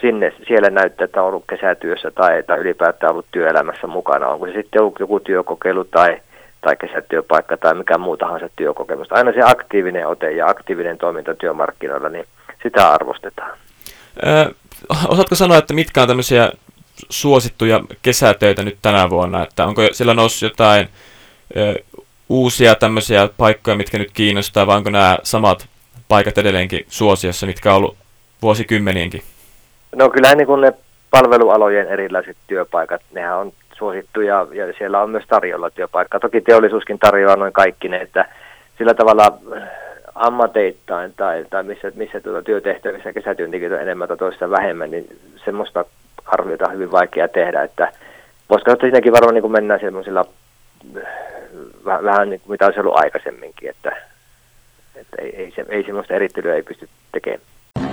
sinne, 0.00 0.32
siellä 0.48 0.70
näyttää, 0.70 1.04
että 1.04 1.22
on 1.22 1.28
ollut 1.28 1.44
kesätyössä 1.48 2.10
tai, 2.10 2.42
tai 2.42 2.58
ylipäätään 2.58 3.12
ollut 3.12 3.26
työelämässä 3.32 3.86
mukana. 3.86 4.28
Onko 4.28 4.46
se 4.46 4.52
sitten 4.52 4.82
ollut 4.82 5.00
joku 5.00 5.20
työkokeilu 5.20 5.84
tai, 5.84 6.20
tai 6.60 6.76
kesätyöpaikka 6.76 7.56
tai 7.56 7.74
mikä 7.74 7.98
muu 7.98 8.16
tahansa 8.16 8.48
työkokemusta. 8.56 9.14
Aina 9.14 9.32
se 9.32 9.40
aktiivinen 9.44 10.06
ote 10.08 10.32
ja 10.32 10.46
aktiivinen 10.46 10.98
toiminta 10.98 11.34
työmarkkinoilla, 11.34 12.08
niin 12.08 12.24
sitä 12.62 12.90
arvostetaan. 12.90 13.58
Ö, 14.26 14.54
osaatko 15.08 15.34
sanoa, 15.34 15.58
että 15.58 15.74
mitkä 15.74 16.02
on 16.02 16.08
tämmöisiä 16.08 16.52
suosittuja 17.10 17.80
kesätöitä 18.02 18.62
nyt 18.62 18.78
tänä 18.82 19.10
vuonna? 19.10 19.42
Että 19.42 19.66
onko 19.66 19.82
siellä 19.92 20.14
noussut 20.14 20.50
jotain 20.50 20.88
uusia 22.28 22.74
tämmöisiä 22.74 23.28
paikkoja, 23.36 23.76
mitkä 23.76 23.98
nyt 23.98 24.10
kiinnostaa, 24.14 24.66
vai 24.66 24.76
onko 24.76 24.90
nämä 24.90 25.18
samat 25.22 25.68
paikat 26.08 26.38
edelleenkin 26.38 26.84
suosiossa, 26.88 27.46
mitkä 27.46 27.70
on 27.70 27.76
ollut 27.76 27.96
vuosikymmenienkin? 28.42 29.22
No 29.96 30.10
kyllähän 30.10 30.38
niin 30.38 30.60
ne 30.60 30.72
palvelualojen 31.10 31.88
erilaiset 31.88 32.36
työpaikat, 32.46 33.02
nehän 33.12 33.36
on 33.36 33.52
suosittuja 33.78 34.46
ja 34.52 34.72
siellä 34.78 35.02
on 35.02 35.10
myös 35.10 35.24
tarjolla 35.28 35.70
työpaikkaa. 35.70 36.20
Toki 36.20 36.40
teollisuuskin 36.40 36.98
tarjoaa 36.98 37.36
noin 37.36 37.52
kaikki 37.52 37.88
ne, 37.88 37.96
että 37.96 38.24
sillä 38.78 38.94
tavalla 38.94 39.38
ammateittain 40.14 41.12
tai, 41.16 41.44
tai 41.50 41.62
missä, 41.62 41.92
missä 41.94 42.20
tuota 42.20 42.42
työtehtävissä 42.42 43.12
kesätyöntekijöitä 43.12 43.76
on 43.76 43.82
enemmän 43.82 44.08
tai 44.08 44.16
toista 44.16 44.50
vähemmän, 44.50 44.90
niin 44.90 45.18
semmoista 45.44 45.84
arviota 46.26 46.66
on 46.66 46.74
hyvin 46.74 46.92
vaikea 46.92 47.28
tehdä, 47.28 47.62
että 47.62 47.92
voisiko 48.50 48.76
siinäkin 48.80 49.12
varmaan 49.12 49.34
niin 49.34 49.52
mennään 49.52 49.80
semmoisilla 49.80 50.24
vähän, 51.86 52.04
vähän 52.04 52.30
niin 52.30 52.40
kuin 52.40 52.50
mitä 52.50 52.66
olisi 52.66 52.80
ollut 52.80 52.96
aikaisemminkin, 52.96 53.70
että, 53.70 53.96
että 54.94 55.16
ei, 55.22 55.36
ei, 55.36 55.52
se, 55.56 55.64
ei 55.68 55.84
semmoista 55.84 56.14
erittelyä 56.14 56.54
ei 56.54 56.62
pysty 56.62 56.88
tekemään. 57.12 57.40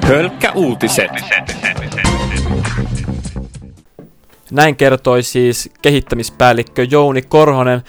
Hölkkä 0.08 0.52
uutiset. 0.56 1.12
Näin 4.52 4.76
kertoi 4.76 5.24
siis 5.24 5.70
kehittämispäällikkö 5.82 6.88
Jouni 6.92 7.22
Korhonen. 7.22 7.82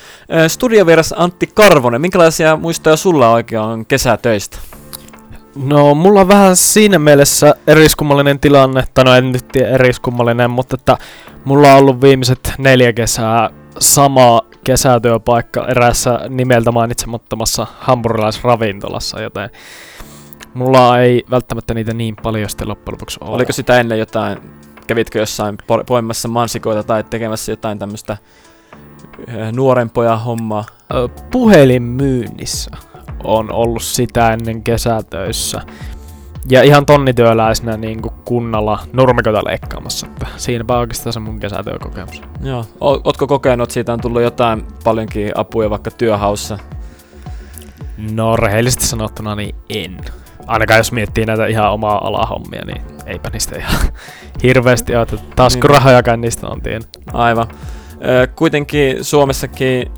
Studiovieras 0.48 1.14
Antti 1.16 1.46
Karvonen, 1.54 2.00
minkälaisia 2.00 2.56
muistoja 2.56 2.96
sulla 2.96 3.32
oikein 3.32 3.60
on 3.60 3.86
kesätöistä? 3.86 4.58
No, 5.56 5.94
mulla 5.94 6.20
on 6.20 6.28
vähän 6.28 6.56
siinä 6.56 6.98
mielessä 6.98 7.54
eriskummallinen 7.66 8.40
tilanne, 8.40 8.84
tai 8.94 9.04
no 9.04 9.14
en 9.14 9.32
nyt 9.32 9.48
tiedä 9.52 9.68
eriskummallinen, 9.68 10.50
mutta 10.50 10.74
että 10.74 10.96
mulla 11.44 11.72
on 11.72 11.78
ollut 11.78 12.00
viimeiset 12.00 12.52
neljä 12.58 12.92
kesää 12.92 13.50
sama 13.78 14.40
kesätyöpaikka 14.64 15.66
eräässä 15.66 16.20
nimeltä 16.28 16.72
mainitsemattomassa 16.72 17.66
hampurilaisravintolassa, 17.78 19.20
joten 19.20 19.50
mulla 20.54 21.00
ei 21.00 21.24
välttämättä 21.30 21.74
niitä 21.74 21.94
niin 21.94 22.16
paljon 22.22 22.50
sitten 22.50 22.68
loppujen 22.68 22.94
lopuksi 22.94 23.18
ole. 23.20 23.30
Oliko 23.34 23.52
sitä 23.52 23.80
ennen 23.80 23.98
jotain, 23.98 24.38
kävitkö 24.86 25.18
jossain 25.18 25.58
poimassa 25.86 26.28
mansikoita 26.28 26.82
tai 26.82 27.04
tekemässä 27.04 27.52
jotain 27.52 27.78
tämmöistä 27.78 28.16
nuorempoja 29.56 30.16
hommaa? 30.16 30.64
Puhelinmyynnissä 31.30 32.70
on 33.24 33.52
ollut 33.52 33.82
sitä 33.82 34.32
ennen 34.32 34.62
kesätöissä. 34.62 35.60
Ja 36.48 36.62
ihan 36.62 36.86
tonnityöläisenä 36.86 37.76
niin 37.76 38.02
kuin 38.02 38.14
kunnalla 38.24 38.78
nurmikoita 38.92 39.42
leikkaamassa. 39.44 40.06
Siinäpä 40.36 40.78
oikeastaan 40.78 41.12
se 41.12 41.20
mun 41.20 41.40
kesätyökokemus. 41.40 42.22
Joo. 42.42 42.66
Ootko 42.80 43.26
kokenut, 43.26 43.64
että 43.64 43.74
siitä 43.74 43.92
on 43.92 44.00
tullut 44.00 44.22
jotain 44.22 44.64
paljonkin 44.84 45.32
apuja 45.34 45.70
vaikka 45.70 45.90
työhaussa? 45.90 46.58
No 48.12 48.36
rehellisesti 48.36 48.86
sanottuna 48.86 49.34
niin 49.34 49.54
en. 49.68 49.96
Ainakaan 50.46 50.78
jos 50.78 50.92
miettii 50.92 51.26
näitä 51.26 51.46
ihan 51.46 51.72
omaa 51.72 52.06
alahommia, 52.06 52.64
niin 52.66 52.82
eipä 53.06 53.30
niistä 53.30 53.56
ihan 53.56 53.80
hirveästi 54.42 54.96
ole, 54.96 55.02
että 55.02 55.16
taskurahojakaan 55.36 56.20
niistä 56.20 56.48
on 56.48 56.60
tiennyt. 56.60 56.88
Aivan. 57.12 57.48
Kuitenkin 58.36 59.04
Suomessakin 59.04 59.90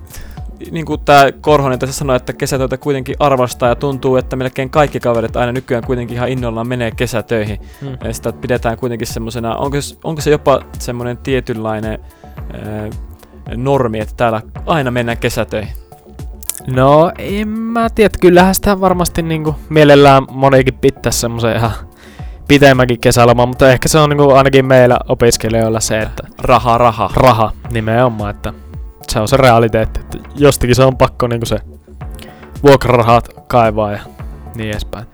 niin 0.70 0.86
kuin 0.86 1.00
tämä 1.04 1.32
Korhonen 1.40 1.78
tässä 1.78 1.98
sanoi, 1.98 2.16
että 2.16 2.32
kesätöitä 2.32 2.76
kuitenkin 2.76 3.16
arvostaa 3.18 3.68
ja 3.68 3.74
tuntuu, 3.74 4.16
että 4.16 4.36
melkein 4.36 4.70
kaikki 4.70 5.00
kaverit 5.00 5.36
aina 5.36 5.52
nykyään 5.52 5.84
kuitenkin 5.86 6.16
ihan 6.16 6.28
innolla 6.28 6.64
menee 6.64 6.90
kesätöihin. 6.90 7.61
Hmm. 7.80 7.96
Ja 8.04 8.12
sitä 8.14 8.32
pidetään 8.32 8.76
kuitenkin 8.76 9.07
semmoisena, 9.07 9.57
onko, 9.57 9.76
onko 10.04 10.20
se 10.20 10.30
jopa 10.30 10.61
semmoinen 10.78 11.18
tietynlainen 11.18 11.98
ää, 12.52 12.90
normi, 13.57 14.00
että 14.00 14.14
täällä 14.16 14.42
aina 14.66 14.90
mennään 14.90 15.18
kesätöihin? 15.18 15.72
No, 16.66 17.12
en 17.18 17.48
mä 17.48 17.90
tiedä. 17.90 18.14
Kyllähän 18.20 18.54
sitä 18.54 18.80
varmasti 18.80 19.22
niinku 19.22 19.54
mielellään 19.68 20.22
monikin 20.30 20.74
pitää 20.74 21.12
semmoisen 21.12 21.57
ihan 21.57 21.70
pitemmänkin 22.48 23.00
kesäloma, 23.00 23.46
mutta 23.46 23.70
ehkä 23.70 23.88
se 23.88 23.98
on 23.98 24.11
niinku 24.11 24.30
ainakin 24.30 24.66
meillä 24.66 24.98
opiskelijoilla 25.09 25.80
se, 25.80 25.98
että... 25.98 26.22
Raha, 26.38 26.78
raha. 26.78 27.11
Raha, 27.14 27.52
nimenomaan, 27.72 28.30
että 28.30 28.52
se 29.12 29.20
on 29.20 29.28
se 29.28 29.36
realiteetti, 29.36 30.00
että 30.00 30.18
jostakin 30.36 30.74
se 30.76 30.84
on 30.84 30.96
pakko 30.96 31.26
niinku 31.26 31.46
se 31.46 31.59
vuokrarahat 32.62 33.28
kaivaa 33.48 33.92
ja 33.92 34.00
niin 34.54 34.70
edespäin. 34.70 35.07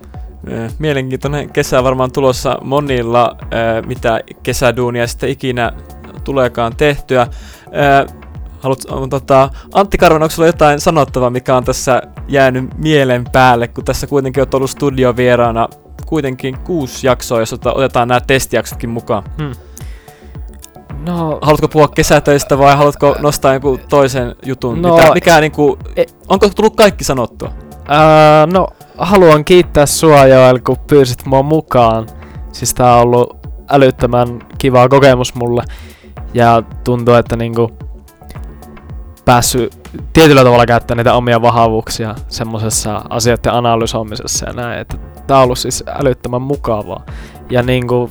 Mielenkiintoinen 0.78 1.50
kesä 1.50 1.84
varmaan 1.84 2.12
tulossa 2.12 2.58
monilla, 2.62 3.36
mitä 3.86 4.20
kesäduunia 4.42 5.06
sitten 5.06 5.30
ikinä 5.30 5.72
tuleekaan 6.24 6.76
tehtyä. 6.76 7.26
Haluat, 8.60 9.10
tota, 9.10 9.50
Antti 9.74 9.98
Karvan, 9.98 10.22
onko 10.22 10.30
sulla 10.34 10.48
jotain 10.48 10.80
sanottavaa, 10.80 11.30
mikä 11.30 11.56
on 11.56 11.64
tässä 11.64 12.02
jäänyt 12.28 12.78
mielen 12.78 13.24
päälle, 13.32 13.68
kun 13.68 13.84
tässä 13.84 14.06
kuitenkin 14.06 14.42
on 14.42 14.48
ollut 14.52 14.70
studiovieraana 14.70 15.68
kuitenkin 16.06 16.58
kuusi 16.58 17.06
jaksoa, 17.06 17.40
jos 17.40 17.52
otetaan 17.52 18.08
nämä 18.08 18.20
testijaksotkin 18.20 18.90
mukaan? 18.90 19.22
Hmm. 19.38 19.52
No, 21.06 21.38
haluatko 21.42 21.68
puhua 21.68 21.88
kesätöistä 21.88 22.58
vai 22.58 22.76
haluatko 22.76 23.16
nostaa 23.18 23.54
joku 23.54 23.80
toisen 23.88 24.36
jutun? 24.46 24.82
No, 24.82 24.96
Mitä, 24.96 25.14
mikä, 25.14 25.40
niin 25.40 25.52
kuin, 25.52 25.78
e, 25.96 26.04
onko 26.28 26.48
tullut 26.48 26.76
kaikki 26.76 27.04
sanottua? 27.04 27.52
Ää, 27.88 28.46
no, 28.46 28.68
haluan 28.98 29.44
kiittää 29.44 29.86
sua 29.86 30.26
Joel, 30.26 30.58
kun 30.58 30.76
pyysit 30.86 31.26
mua 31.26 31.42
mukaan. 31.42 32.06
Siis 32.52 32.74
tää 32.74 32.96
on 32.96 33.02
ollut 33.02 33.36
älyttömän 33.70 34.38
kiva 34.58 34.88
kokemus 34.88 35.34
mulle. 35.34 35.62
Ja 36.34 36.62
tuntuu, 36.84 37.14
että 37.14 37.36
niinku 37.36 37.70
päässyt 39.24 39.90
tietyllä 40.12 40.44
tavalla 40.44 40.66
käyttämään 40.66 40.98
niitä 40.98 41.14
omia 41.14 41.42
vahvuuksia 41.42 42.14
semmoisessa 42.28 43.02
asioiden 43.10 43.52
analysoimisessa 43.52 44.46
ja 44.46 44.52
näin. 44.52 44.80
Että 44.80 44.96
tää 45.26 45.36
on 45.38 45.44
ollut 45.44 45.58
siis 45.58 45.84
älyttömän 45.86 46.42
mukavaa. 46.42 47.06
Ja 47.50 47.62
niinku 47.62 48.10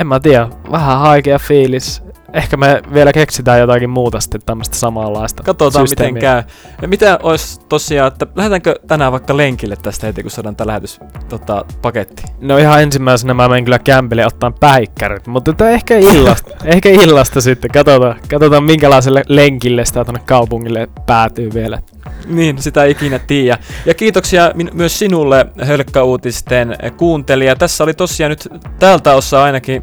en 0.00 0.06
mä 0.06 0.20
tiedä, 0.20 0.48
vähän 0.70 0.98
haikea 0.98 1.38
fiilis. 1.38 2.02
Ehkä 2.32 2.56
me 2.56 2.82
vielä 2.94 3.12
keksitään 3.12 3.60
jotakin 3.60 3.90
muuta 3.90 4.20
sitten 4.20 4.40
tämmöistä 4.46 4.76
samanlaista 4.76 5.42
Katsotaan 5.42 5.88
systeemiä. 5.88 6.12
miten 6.12 6.22
käy. 6.22 6.42
Ja 6.82 6.88
mitä 6.88 7.18
olisi 7.22 7.60
tosiaan, 7.68 8.08
että 8.08 8.26
lähdetäänkö 8.34 8.74
tänään 8.86 9.12
vaikka 9.12 9.36
lenkille 9.36 9.76
tästä 9.76 10.06
heti, 10.06 10.22
kun 10.22 10.30
saadaan 10.30 10.56
tämä 10.56 10.66
lähetys 10.68 11.00
tota, 11.28 11.64
paketti? 11.82 12.22
No 12.40 12.58
ihan 12.58 12.82
ensimmäisenä 12.82 13.34
mä 13.34 13.48
menen 13.48 13.64
kyllä 13.64 13.78
kämpille 13.78 14.26
ottaa 14.26 14.50
päikkärit, 14.60 15.26
mutta 15.26 15.70
ehkä 15.70 15.98
illasta, 15.98 16.50
ehkä 16.64 16.88
illasta 16.88 17.40
sitten. 17.40 17.70
Katsotaan, 17.70 18.16
katsotaan 18.30 18.64
minkälaiselle 18.64 19.22
lenkille 19.28 19.84
sitä 19.84 20.04
tuonne 20.04 20.20
kaupungille 20.26 20.88
päätyy 21.06 21.50
vielä. 21.54 21.78
Niin, 22.26 22.58
sitä 22.62 22.84
ei 22.84 22.90
ikinä 22.90 23.18
tiedä. 23.18 23.58
Ja 23.86 23.94
kiitoksia 23.94 24.50
min- 24.54 24.70
myös 24.74 24.98
sinulle, 24.98 25.46
Hölkkäuutisten 25.62 26.76
kuuntelija. 26.96 27.56
Tässä 27.56 27.84
oli 27.84 27.94
tosiaan 27.94 28.30
nyt 28.30 28.48
tältä 28.78 29.14
osaa 29.14 29.44
ainakin 29.44 29.82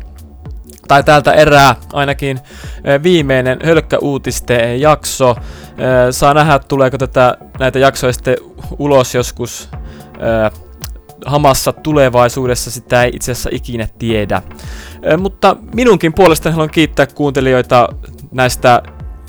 tai 0.88 1.04
tältä 1.04 1.34
erää 1.34 1.76
ainakin 1.94 2.40
viimeinen 3.04 3.60
Hölkkäuutisten 3.64 4.82
jakso. 4.82 5.36
Saa 6.12 6.34
nähdä, 6.34 6.60
tuleeko 6.60 6.98
tätä, 6.98 7.38
näitä 7.60 7.80
jaksoja 7.80 8.14
sitten 8.14 8.38
ulos 8.80 9.16
joskus 9.16 9.70
hamassa 11.26 11.74
tulevaisuudessa, 11.74 12.72
sitä 12.72 13.04
ei 13.04 13.12
itse 13.14 13.32
asiassa 13.32 13.50
ikinä 13.54 13.88
tiedä. 14.00 14.42
Mutta 15.18 15.56
minunkin 15.76 16.14
puolestani 16.14 16.54
haluan 16.54 16.70
kiittää 16.70 17.06
kuuntelijoita 17.06 17.90
näistä 18.32 18.82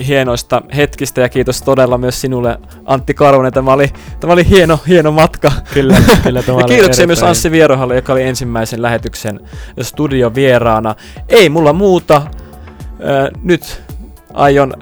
hienoista 0.06 0.62
hetkistä 0.76 1.20
ja 1.20 1.28
kiitos 1.28 1.62
todella 1.62 1.98
myös 1.98 2.20
sinulle 2.20 2.58
Antti 2.84 3.14
Karvonen. 3.14 3.52
Tämä 3.52 3.72
oli, 3.72 3.92
tämä 4.20 4.32
oli 4.32 4.48
hieno, 4.48 4.80
hieno 4.88 5.12
matka. 5.12 5.52
Kyllä, 5.74 5.96
kyllä 6.22 6.42
tämä 6.42 6.58
ja 6.60 6.64
kiitoksia 6.64 7.06
myös 7.06 7.22
Anssi 7.22 7.50
Vierohalle, 7.50 7.94
joka 7.94 8.12
oli 8.12 8.22
ensimmäisen 8.22 8.82
lähetyksen 8.82 9.40
studiovieraana. 9.82 10.94
Ei 11.28 11.48
mulla 11.48 11.72
muuta. 11.72 12.22
Nyt 13.42 13.82
aion 14.34 14.74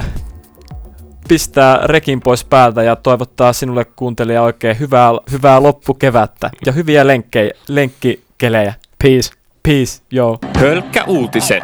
pistää 1.29 1.81
rekin 1.85 2.21
pois 2.21 2.45
päältä 2.45 2.83
ja 2.83 2.97
toivottaa 2.97 3.53
sinulle 3.53 3.85
kuuntelija 3.85 4.43
oikein 4.43 4.79
hyvää, 4.79 5.11
hyvää 5.33 5.63
loppukevättä 5.63 6.51
ja 6.67 6.73
hyviä 6.73 7.07
lenkkejä, 7.07 7.51
lenkkikelejä. 7.69 8.75
Peace. 9.03 9.31
Peace, 9.63 10.03
joo. 10.11 10.39
Hölkkäuutiset. 10.57 11.63